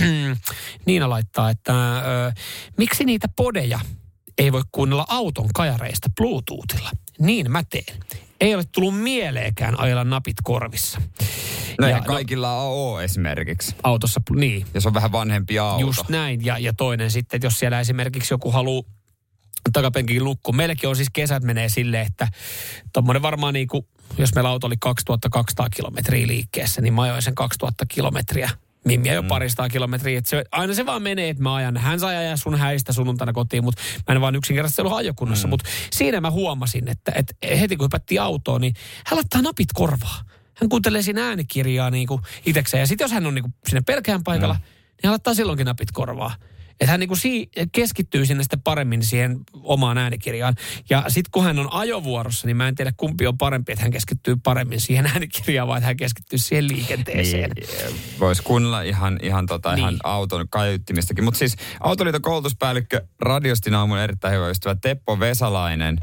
[0.87, 2.33] Niina laittaa, että ö,
[2.77, 3.81] miksi niitä podeja
[4.39, 6.91] ei voi kuunnella auton kajareista Bluetoothilla?
[7.19, 7.99] Niin mä teen.
[8.41, 11.03] Ei ole tullut mieleekään ajella napit korvissa.
[11.81, 13.75] No Ja ja kaikilla ole esimerkiksi.
[13.83, 14.67] Autossa, niin.
[14.75, 15.87] Jos on vähän vanhempi auto.
[15.87, 16.45] Just näin.
[16.45, 18.83] Ja, ja toinen sitten, että jos siellä esimerkiksi joku haluaa
[19.73, 20.53] takapenkin lukko.
[20.53, 22.29] Meilläkin on siis kesät menee silleen, että
[22.93, 23.87] tuommoinen varmaan niin kuin,
[24.19, 28.51] jos meillä auto oli 2200 kilometriä liikkeessä, niin mä ajoin sen 2000 kilometriä.
[28.85, 30.19] Mimmiä jo paristaa kilometriä.
[30.19, 31.77] Että se, aina se vaan menee, että mä ajan.
[31.77, 35.49] Hän saa ajaa sun häistä sunnuntaina kotiin, mutta mä en vaan yksinkertaisesti ollut ajokunnassa.
[35.49, 35.51] Mm.
[35.51, 38.75] Mutta siinä mä huomasin, että, että heti kun hypättiin autoon, niin
[39.07, 40.23] hän laittaa napit korvaa.
[40.55, 42.81] Hän kuuntelee siinä äänikirjaa niin kuin itsekseen.
[42.81, 44.61] Ja sitten jos hän on niin kuin siinä pelkään paikalla, mm.
[44.61, 46.35] niin hän laittaa silloinkin napit korvaa.
[46.81, 50.55] Että hän niinku si- keskittyy sinne sitten paremmin siihen omaan äänikirjaan.
[50.91, 53.93] Ja sitten kun hän on ajovuorossa, niin mä en tiedä kumpi on parempi, että hän
[53.93, 57.51] keskittyy paremmin siihen äänikirjaan, vai että hän keskittyy siihen liikenteeseen.
[57.51, 59.79] Niin, Voisi kuunnella ihan, ihan, tota, Niin.
[59.79, 61.25] ihan auton kaiuttimistakin.
[61.25, 65.99] Mutta siis Autoliiton koulutuspäällikkö Radiostin aamun erittäin hyvä ystävä Teppo Vesalainen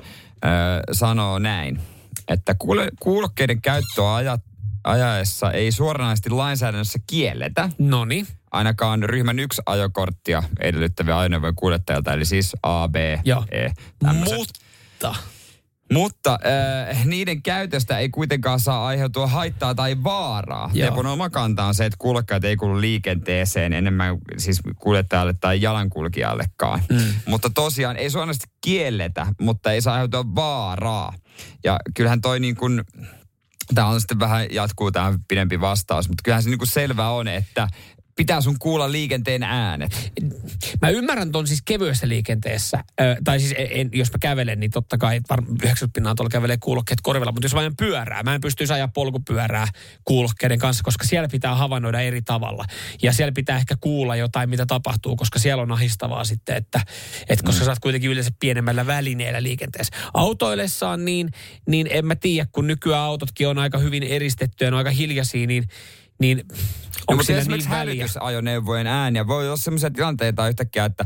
[0.46, 0.52] äh,
[0.92, 1.80] sanoo näin,
[2.28, 4.42] että kuule, kuulokkeiden käyttöä ajat,
[4.84, 8.28] ajaessa ei suoranaisesti lainsäädännössä kielletä, No niin.
[8.52, 13.46] ainakaan ryhmän yksi ajokorttia edellyttäviä ajoneuvojen kuljettajilta, eli siis A, B, Joo.
[13.52, 13.70] E.
[14.00, 14.38] tämmöiset.
[14.38, 15.16] Mutta
[15.94, 16.40] Mutta
[16.90, 20.72] äh, niiden käytöstä ei kuitenkaan saa aiheutua haittaa tai vaaraa.
[20.74, 26.82] Tepon oma kanta on se, että kulkekajat ei kuulu liikenteeseen enemmän siis kuljettajalle tai jalankulkijallekaan.
[26.90, 27.14] Mm.
[27.26, 31.14] Mutta tosiaan ei suoranaisesti kielletä, mutta ei saa aiheutua vaaraa.
[31.64, 32.84] Ja kyllähän toi niin kuin,
[33.76, 37.28] tämä on sitten vähän jatkuu tämä pidempi vastaus, mutta kyllähän se niin kuin selvä on,
[37.28, 37.68] että
[38.20, 40.12] pitää sun kuulla liikenteen äänet.
[40.82, 42.84] Mä ymmärrän ton siis kevyessä liikenteessä.
[43.02, 46.58] Ö, tai siis en, jos mä kävelen, niin totta kai var, 90 pinnaa tuolla kävelee
[46.60, 47.32] kuulokkeet korvilla.
[47.32, 49.68] Mutta jos mä ajan pyörää, mä en pystyisi ajaa polkupyörää
[50.06, 52.66] kuulokkeiden kanssa, koska siellä pitää havainnoida eri tavalla.
[53.02, 56.82] Ja siellä pitää ehkä kuulla jotain, mitä tapahtuu, koska siellä on ahistavaa sitten, että,
[57.30, 57.66] että koska mm.
[57.66, 59.96] sä oot kuitenkin yleensä pienemmällä välineellä liikenteessä.
[60.14, 61.30] Autoillessaan niin,
[61.68, 65.48] niin en mä tiedä, kun nykyään autotkin on aika hyvin eristettyjä, ne on aika hiljaisia,
[65.48, 65.64] niin
[66.20, 71.04] niin No, onko mutta esimerkiksi niin hälytysajoneuvojen ääniä voi olla sellaisia tilanteita yhtäkkiä, että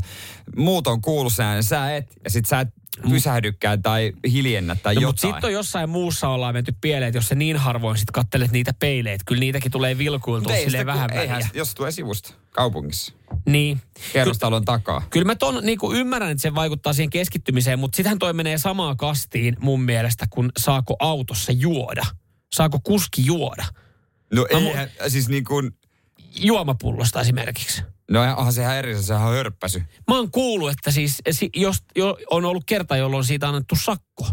[0.56, 2.68] muut on kuullut sen äänen, sä et, ja sit sä et
[3.10, 5.34] pysähdykään tai hiljennä tai No, mutta jotain.
[5.36, 8.74] sitten on jossain muussa ollaan menty pieleen, että jos sä niin harvoin sit kattelet niitä
[8.80, 13.14] peileitä, kyllä niitäkin tulee vilkuiltua silleen vähän eihän, jos tulee sivusta kaupungissa,
[13.46, 13.82] Niin.
[14.14, 15.02] kerrostalon takaa.
[15.10, 18.98] Kyllä mä ton niin ymmärrän, että se vaikuttaa siihen keskittymiseen, mutta sitähän toi menee samaan
[18.98, 22.04] kastiin mun mielestä, kun saako autossa juoda.
[22.56, 23.66] Saako kuski juoda?
[24.34, 25.72] No Mä mu- eihän, siis niin kuin,
[26.40, 27.82] Juomapullosta esimerkiksi.
[28.12, 29.84] no onhan sehän eri, sehän on hörppäsy.
[30.08, 33.76] Mä oon kuullut, että siis si- jos jo, on ollut kerta, jolloin on siitä annettu
[33.76, 34.28] sakko.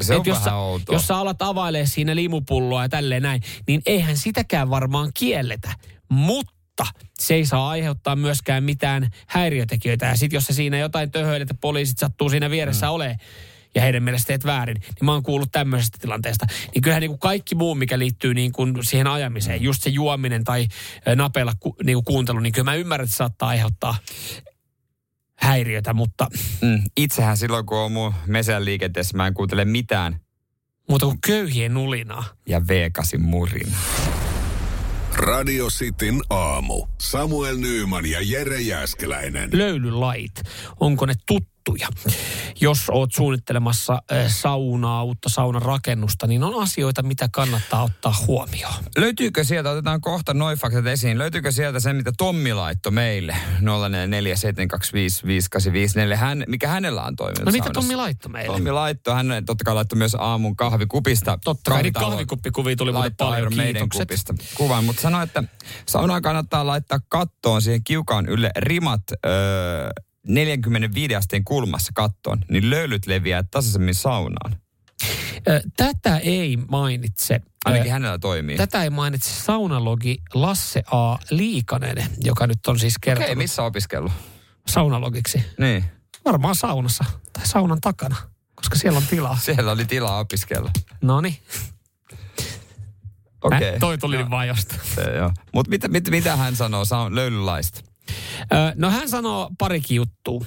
[0.00, 0.94] Se on Et jos sä, outoa.
[0.96, 5.74] Jos sä alat availee siinä limupulloa ja tälleen näin, niin eihän sitäkään varmaan kielletä.
[6.08, 6.86] Mutta
[7.18, 10.06] se ei saa aiheuttaa myöskään mitään häiriötekijöitä.
[10.06, 12.92] Ja sitten jos sä siinä jotain töhöilet, että poliisit sattuu siinä vieressä mm.
[12.92, 13.18] olemaan,
[13.74, 16.46] ja heidän mielestä teet väärin, niin mä oon kuullut tämmöisestä tilanteesta.
[16.74, 20.44] Niin kyllähän niin kuin kaikki muu, mikä liittyy niin kuin siihen ajamiseen, just se juominen
[20.44, 20.66] tai
[21.16, 23.96] napeilla ku, niin kuin kuuntelu, niin kyllä mä ymmärrän, että se saattaa aiheuttaa
[25.36, 26.26] häiriötä, mutta
[26.62, 26.82] Mm.
[26.96, 30.20] Itsehän silloin, kun on mun mesän liikenteessä, mä en kuuntele mitään
[30.88, 32.24] muuta kuin köyhien nulinaa.
[32.48, 33.76] ja V8 murina.
[35.14, 36.86] Radio Cityn aamu.
[37.00, 39.50] Samuel Nyyman ja Jere Jäskeläinen.
[39.52, 40.42] löylylait,
[40.80, 41.14] onko ne
[41.68, 41.88] tuttuja?
[42.60, 48.74] Jos oot suunnittelemassa äh, saunaa, uutta saunan rakennusta, niin on asioita, mitä kannattaa ottaa huomioon.
[48.98, 53.36] Löytyykö sieltä, otetaan kohta noin faktat esiin, löytyykö sieltä se, mitä Tommi laittoi meille,
[56.12, 57.80] 0447255854, hän, mikä hänellä on toiminut No mitä saunassa?
[57.80, 58.56] Tommi laittoi meille?
[58.56, 61.38] Tommi laittoi, hän totta kai laittoi myös aamun kahvikupista.
[61.44, 64.00] Totta kai kahvitalo- kahvikuppikuvia tuli muuten paljon, kiitokset.
[64.00, 65.44] kupista kuvan, mutta sanoi, että
[65.86, 69.90] saunaan kannattaa laittaa kattoon siihen kiukaan ylle rimat öö,
[70.28, 74.56] 45 asteen kulmassa kattoon, niin löylyt leviää tasaisemmin saunaan.
[75.76, 77.40] Tätä ei mainitse.
[77.64, 78.56] Ainakin hänellä toimii.
[78.56, 81.16] Tätä ei mainitse saunalogi Lasse A.
[81.30, 84.12] Liikanen, joka nyt on siis Okei, kertonut missä opiskellut?
[84.66, 85.44] saunalogiksi.
[85.58, 85.84] Niin,
[86.24, 88.16] Varmaan saunassa tai saunan takana,
[88.54, 89.36] koska siellä on tilaa.
[89.46, 90.70] siellä oli tilaa opiskella.
[91.02, 91.36] No niin,
[93.42, 93.78] Okei.
[93.80, 94.80] toi tuli nyt vaan jostain.
[95.54, 97.80] Mutta mitä, mitä, mitä hän sanoo sa- löylylaista?
[98.74, 100.44] No hän sanoo parikin juttua.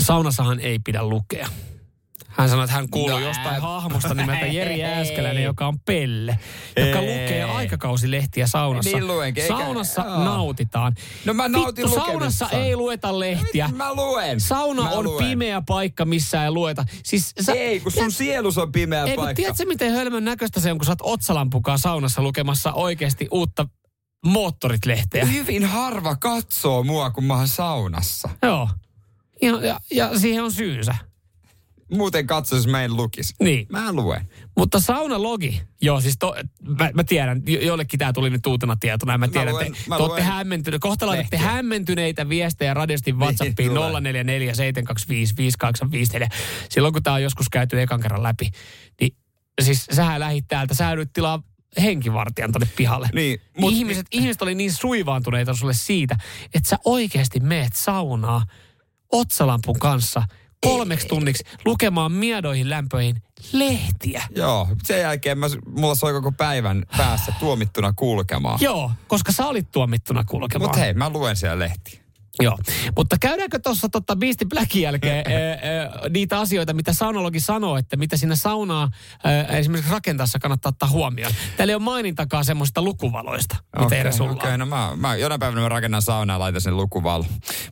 [0.00, 1.48] Saunassahan ei pidä lukea.
[2.28, 6.38] Hän sanoi, että hän kuuluu No, jostain ää- hahmosta nimeltä Jeri Ääskeläinen, joka on Pelle,
[6.76, 7.22] joka Ei.
[7.22, 8.90] lukee aikakausilehtiä saunassa.
[8.96, 10.24] Niin luenkin, eikä- Saunassa joo.
[10.24, 10.94] nautitaan.
[11.24, 13.68] No mä nautin Vittu, saunassa ei lueta lehtiä.
[13.76, 14.40] Mä luen.
[14.40, 15.28] Sauna Mä on luen.
[15.28, 16.84] pimeä paikka, missä ei lueta.
[17.04, 19.34] Siis sä, Ei, kun sun sielus on pimeä ei, paikka.
[19.34, 23.66] tiedätkö, miten hölmön näköistä se on, kun sä oot otsalampukaa saunassa lukemassa oikeasti uutta
[24.26, 25.24] moottorit-lehteä.
[25.24, 28.28] Hyvin harva katsoo mua, kun mä oon saunassa.
[28.42, 28.68] Joo.
[29.42, 30.94] Ja, ja, ja siihen on syynsä.
[31.92, 33.34] Muuten katso, jos mä en lukis.
[33.40, 33.66] Niin.
[33.70, 34.28] Mä luen.
[34.56, 36.36] Mutta saunalogi, joo siis to,
[36.78, 39.96] mä, mä tiedän, jo, jollekin tämä tuli nyt uutena tietona, mä tiedän, luen- että mä
[39.96, 44.00] te olette luen hämmentyneet, kohta laitatte hämmentyneitä viestejä radiostin WhatsAppiin tulee.
[44.00, 46.28] 044 725 5854.
[46.68, 48.50] Silloin kun tämä on joskus käyty ekan kerran läpi,
[49.00, 49.16] niin
[49.62, 51.42] siis sähän lähit täältä, sä nyt tilaa
[51.82, 53.08] henkivartijan tonne pihalle.
[53.12, 56.16] Niin, mut, mut- ihmiset, ihmiset oli niin suivaantuneita sulle siitä,
[56.54, 58.44] että sä oikeasti meet saunaa
[59.12, 60.22] otsalampun kanssa
[60.60, 64.22] kolmeksi tunniksi lukemaan miedoihin lämpöihin lehtiä.
[64.36, 68.58] Joo, sen jälkeen mä, mulla soi koko päivän päässä tuomittuna kulkemaan.
[68.62, 70.68] Joo, koska sä olit tuomittuna kulkemaan.
[70.68, 72.00] Mutta hei, mä luen siellä lehtiä.
[72.40, 72.58] Joo,
[72.96, 77.96] mutta käydäänkö tuossa tota Beastie Blackin jälkeen ää, ää, niitä asioita, mitä saunologi sanoo, että
[77.96, 78.90] mitä sinne saunaa
[79.24, 81.32] ää, esimerkiksi rakentaessa kannattaa ottaa huomioon.
[81.56, 84.60] Täällä ei ole mainintakaan semmoista lukuvaloista, mitä okay, sulla okei, on.
[84.60, 87.24] no mä, mä jonain päivänä mä rakennan saunaa ja laitan sen lukuvalo.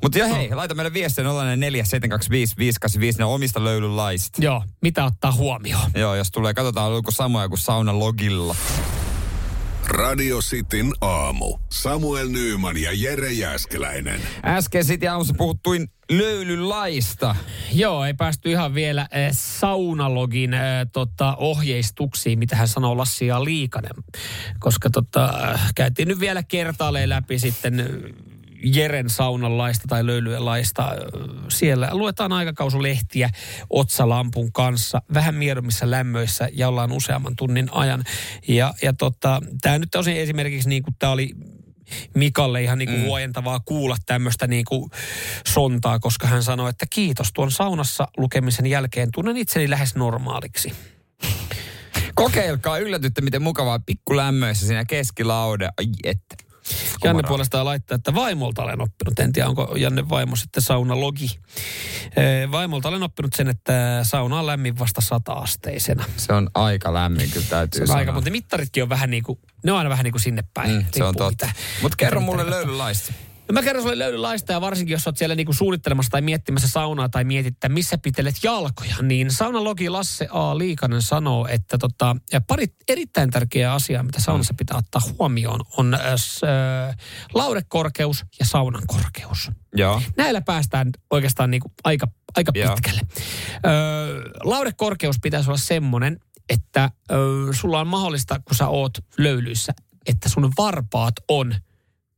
[0.03, 4.43] Mutta jo hei, laita meille viestiä 044 725 585 omista löylylaista.
[4.43, 5.91] Joo, mitä ottaa huomioon?
[5.95, 8.57] Joo, jos tulee, katsotaan, onko samoja kuin sauna logilla.
[9.89, 11.59] Radio Cityn aamu.
[11.71, 14.21] Samuel Nyyman ja Jere Jäskeläinen.
[14.45, 17.37] Äsken sitten aamussa puhuttuin löylylaista.
[17.73, 20.61] Joo, ei päästy ihan vielä äh, saunalogin äh,
[20.93, 24.05] tota, ohjeistuksiin, mitä hän sanoo Lassi ja Liikanen.
[24.59, 27.87] Koska tota, äh, käytiin nyt vielä kertaalleen läpi sitten äh,
[28.65, 30.83] Jeren saunan laista tai löylyjen laista.
[30.83, 30.95] Äh,
[31.49, 33.31] Siellä luetaan aikakausulehtiä
[33.71, 38.05] otsalampun kanssa vähän miedommissa lämmöissä ja ollaan useamman tunnin ajan.
[38.49, 41.31] Ja, ja tota, tämä nyt tosi esimerkiksi niin kuin tämä oli
[42.15, 43.07] Mikalle ihan niin kuin mm.
[43.07, 44.91] huojentavaa kuulla tämmöistä niin kuin
[45.47, 50.73] sontaa, koska hän sanoi, että kiitos tuon saunassa lukemisen jälkeen tunnen itseni lähes normaaliksi.
[52.15, 55.69] Kokeilkaa, yllätytte miten mukavaa pikkulämmöissä siinä keskilaude.
[55.79, 56.48] Ai että.
[57.05, 59.19] Janne puolestaan laittaa, että vaimolta olen oppinut.
[59.19, 61.41] En tiedä, onko Janne vaimo sitten saunalogi.
[62.53, 66.05] Vaimolta olen oppinut sen, että sauna on lämmin vasta sata-asteisena.
[66.17, 67.99] Se on aika lämmin, kyllä täytyy Se on sanoa.
[67.99, 70.71] aika, mutta mittaritkin on vähän niin kuin, ne on aina vähän niin kuin sinne päin.
[70.71, 71.49] Mm, se on totta.
[71.83, 73.13] Mutta kerro mulle löylylaista.
[73.49, 77.09] No mä kerron sulle löylylaista ja varsinkin jos oot siellä niinku suunnittelemassa tai miettimässä saunaa
[77.09, 80.59] tai mietit, että missä pitelet jalkoja, niin saunalogi Lasse A.
[80.59, 85.95] Liikanen sanoo, että tota, ja pari erittäin tärkeää asiaa, mitä saunassa pitää ottaa huomioon, on
[85.95, 86.97] äh, äh,
[87.35, 89.51] laudekorkeus ja saunan korkeus.
[89.77, 90.03] Joo.
[90.17, 92.75] Näillä päästään oikeastaan niinku aika, aika Joo.
[92.75, 93.01] pitkälle.
[93.67, 99.75] Öö, laudekorkeus pitäisi olla semmoinen, että öö, sulla on mahdollista, kun sä oot löylyissä,
[100.07, 101.55] että sun varpaat on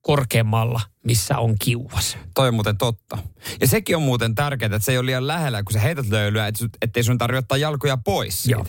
[0.03, 2.19] korkeammalla, missä on kiuas.
[2.35, 3.19] Toi on muuten totta.
[3.61, 6.47] Ja sekin on muuten tärkeää, että se ei ole liian lähellä, kun sä heität löylyä,
[6.47, 8.59] et, ettei sun tarvitse ottaa jalkoja pois siitä.
[8.59, 8.67] Joo.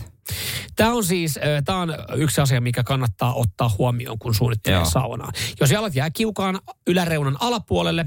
[0.76, 4.84] Tämä on siis tämä on yksi asia, mikä kannattaa ottaa huomioon, kun suunnittelee Joo.
[4.84, 5.32] saunaa.
[5.60, 8.06] Jos jalat jää kiukaan yläreunan alapuolelle,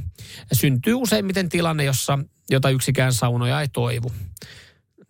[0.53, 2.19] syntyy useimmiten tilanne, jossa
[2.49, 4.11] jota yksikään saunoja ei toivu.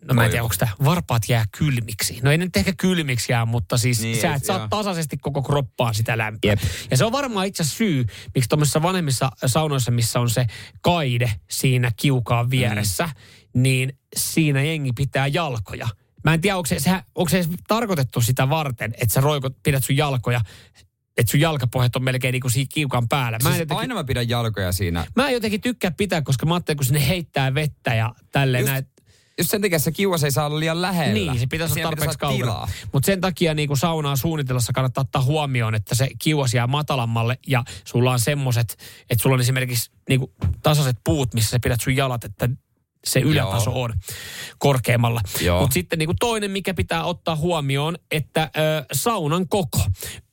[0.08, 2.18] No mä en tiedä, onko tämä varpaat jää kylmiksi.
[2.22, 4.68] No ei nyt ehkä kylmiksi jää, mutta siis Niin, sä et- saa joo.
[4.70, 6.50] tasaisesti koko kroppaan sitä lämpöä.
[6.50, 6.58] Jep.
[6.90, 8.04] Ja se on varmaan itse syy,
[8.34, 10.46] miksi tuommoisissa vanhemmissa saunoissa, missä on se
[10.80, 13.62] kaide siinä kiukaan vieressä, mm.
[13.62, 15.88] niin siinä jengi pitää jalkoja.
[16.24, 19.84] Mä en tiedä, onko se, sehän, onko se tarkoitettu sitä varten, että sä roikot, pidät
[19.84, 20.40] sun jalkoja,
[21.16, 23.38] että sun jalkapohjat on melkein niin kuin siinä kiukan päällä.
[23.42, 25.06] Mä en, Siis jotenkin, aina mä pidän jalkoja siinä.
[25.16, 28.70] mä en jotenkin tykkää pitää, koska mä ajattelin, kun sinne heittää vettä ja tälleen Just-
[28.72, 28.86] näin.
[29.38, 31.12] Just sen takia se kiuas ei saa olla liian lähellä.
[31.32, 32.68] Niin, se pitäisi olla tarpeeksi kaukana.
[32.92, 37.38] Mutta sen takia niin kuin saunaa suunnitellessa kannattaa ottaa huomioon, että se kiuas jää matalammalle
[37.46, 38.76] ja sulla on semmoiset,
[39.10, 40.32] että sulla on esimerkiksi niin kuin
[40.62, 42.48] tasaiset puut, missä sä pidät sun jalat, että
[43.04, 43.82] se ylätaso Joo.
[43.82, 43.92] on
[44.58, 45.20] korkeammalla.
[45.60, 49.80] Mutta sitten niin kuin toinen, mikä pitää ottaa huomioon, että ö, saunan koko.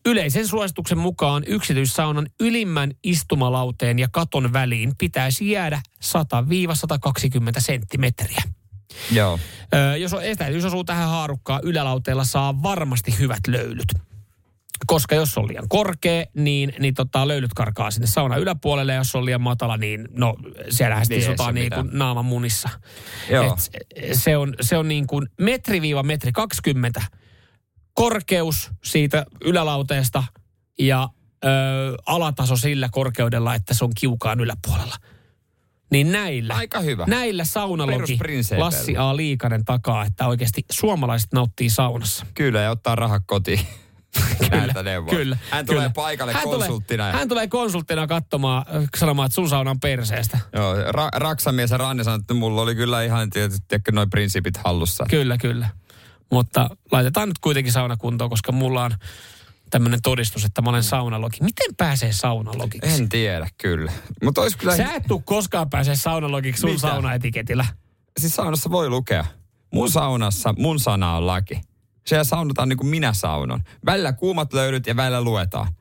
[0.06, 6.10] Yleisen suosituksen mukaan yksityissaunan ylimmän istumalauteen ja katon väliin pitäisi jäädä 100-120
[7.58, 8.43] senttimetriä.
[9.12, 9.39] Joo.
[9.74, 13.88] Öö, jos on etäisyys osuu tähän haarukkaan, ylälauteella saa varmasti hyvät löylyt.
[14.88, 18.91] Koska jos on liian korkea, niin, niin tota, löylyt karkaa sinne sauna yläpuolelle.
[18.91, 20.36] Ja jos on liian matala, niin no
[20.70, 21.89] siellähän sitten Niin, se niin kuin mitään.
[22.00, 22.70] naaman munissa.
[23.30, 23.58] Joo.
[23.96, 27.02] Et se on, se on niin kuin metri-metri 20
[27.94, 30.24] korkeus siitä ylälauteesta
[30.80, 31.10] ja
[31.46, 31.48] ö,
[32.06, 34.96] alataso sillä korkeudella, että se on kiukaan yläpuolella.
[35.91, 37.05] Niin näillä, Aika hyvä.
[37.07, 38.17] näillä saunalogi.
[38.57, 39.15] Lassi A.
[39.15, 42.25] Liikanen takaa, että oikeasti suomalaiset nauttii saunassa.
[42.34, 43.59] Kyllä, ja ottaa rahat kotiin.
[44.84, 45.17] Neuvoja.
[45.17, 45.38] Kyllä.
[45.49, 45.93] Hän tulee kyllä.
[45.95, 47.03] paikalle hän konsulttina.
[47.03, 50.39] Tulee, hän tulee konsulttina katsomaan, äh, sanomaan, että sun sauna on perseestä.
[50.53, 55.05] Joo, ra- Raksamies ja Ranne sanoi, että mulla oli kyllä ihan tietysti noin prinsipit hallussa.
[55.09, 55.69] Kyllä, kyllä.
[56.31, 58.91] Mutta laitetaan nyt kuitenkin sauna kuntoon, koska mulla on
[59.74, 61.38] tämmöinen todistus, että mä olen saunalogi.
[61.41, 63.01] Miten pääsee saunalogiksi?
[63.01, 63.91] En tiedä kyllä.
[64.24, 64.78] Mutta olisi kyllä...
[64.78, 66.82] Sä et tuu koskaan pääsee saunalogiksi sun Mitä?
[66.82, 67.65] saunaetiketillä.
[68.19, 69.26] Siis saunassa voi lukea.
[69.74, 71.61] Mun saunassa mun sana on laki.
[72.07, 73.63] Siellä saunotaan niin kuin minä saunon.
[73.86, 75.74] Välillä kuumat löydyt ja välillä luetaan.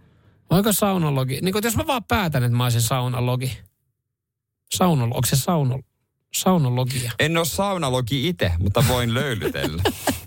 [0.50, 1.38] Voiko saunalogi?
[1.42, 3.58] Niin kuin, jos mä vaan päätän, että mä olisin saunalogi.
[4.74, 5.80] Saunalo, onko se sauno,
[6.34, 7.12] saunologia?
[7.18, 9.82] En ole saunalogi itse, mutta voin löylytellä.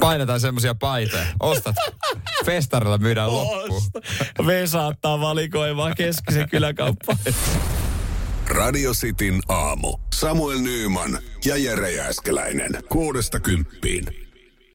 [0.00, 1.26] Painetaan semmosia paitoja.
[1.40, 1.76] Ostat.
[2.44, 3.82] Festarilla myydään loppuun.
[4.46, 7.16] Vesa ottaa valikoimaan keskisen kyläkauppa.
[8.48, 9.98] Radio Cityn aamu.
[10.14, 12.70] Samuel Nyyman ja Jere Jääskeläinen.
[12.88, 14.29] Kuudesta kymppiin.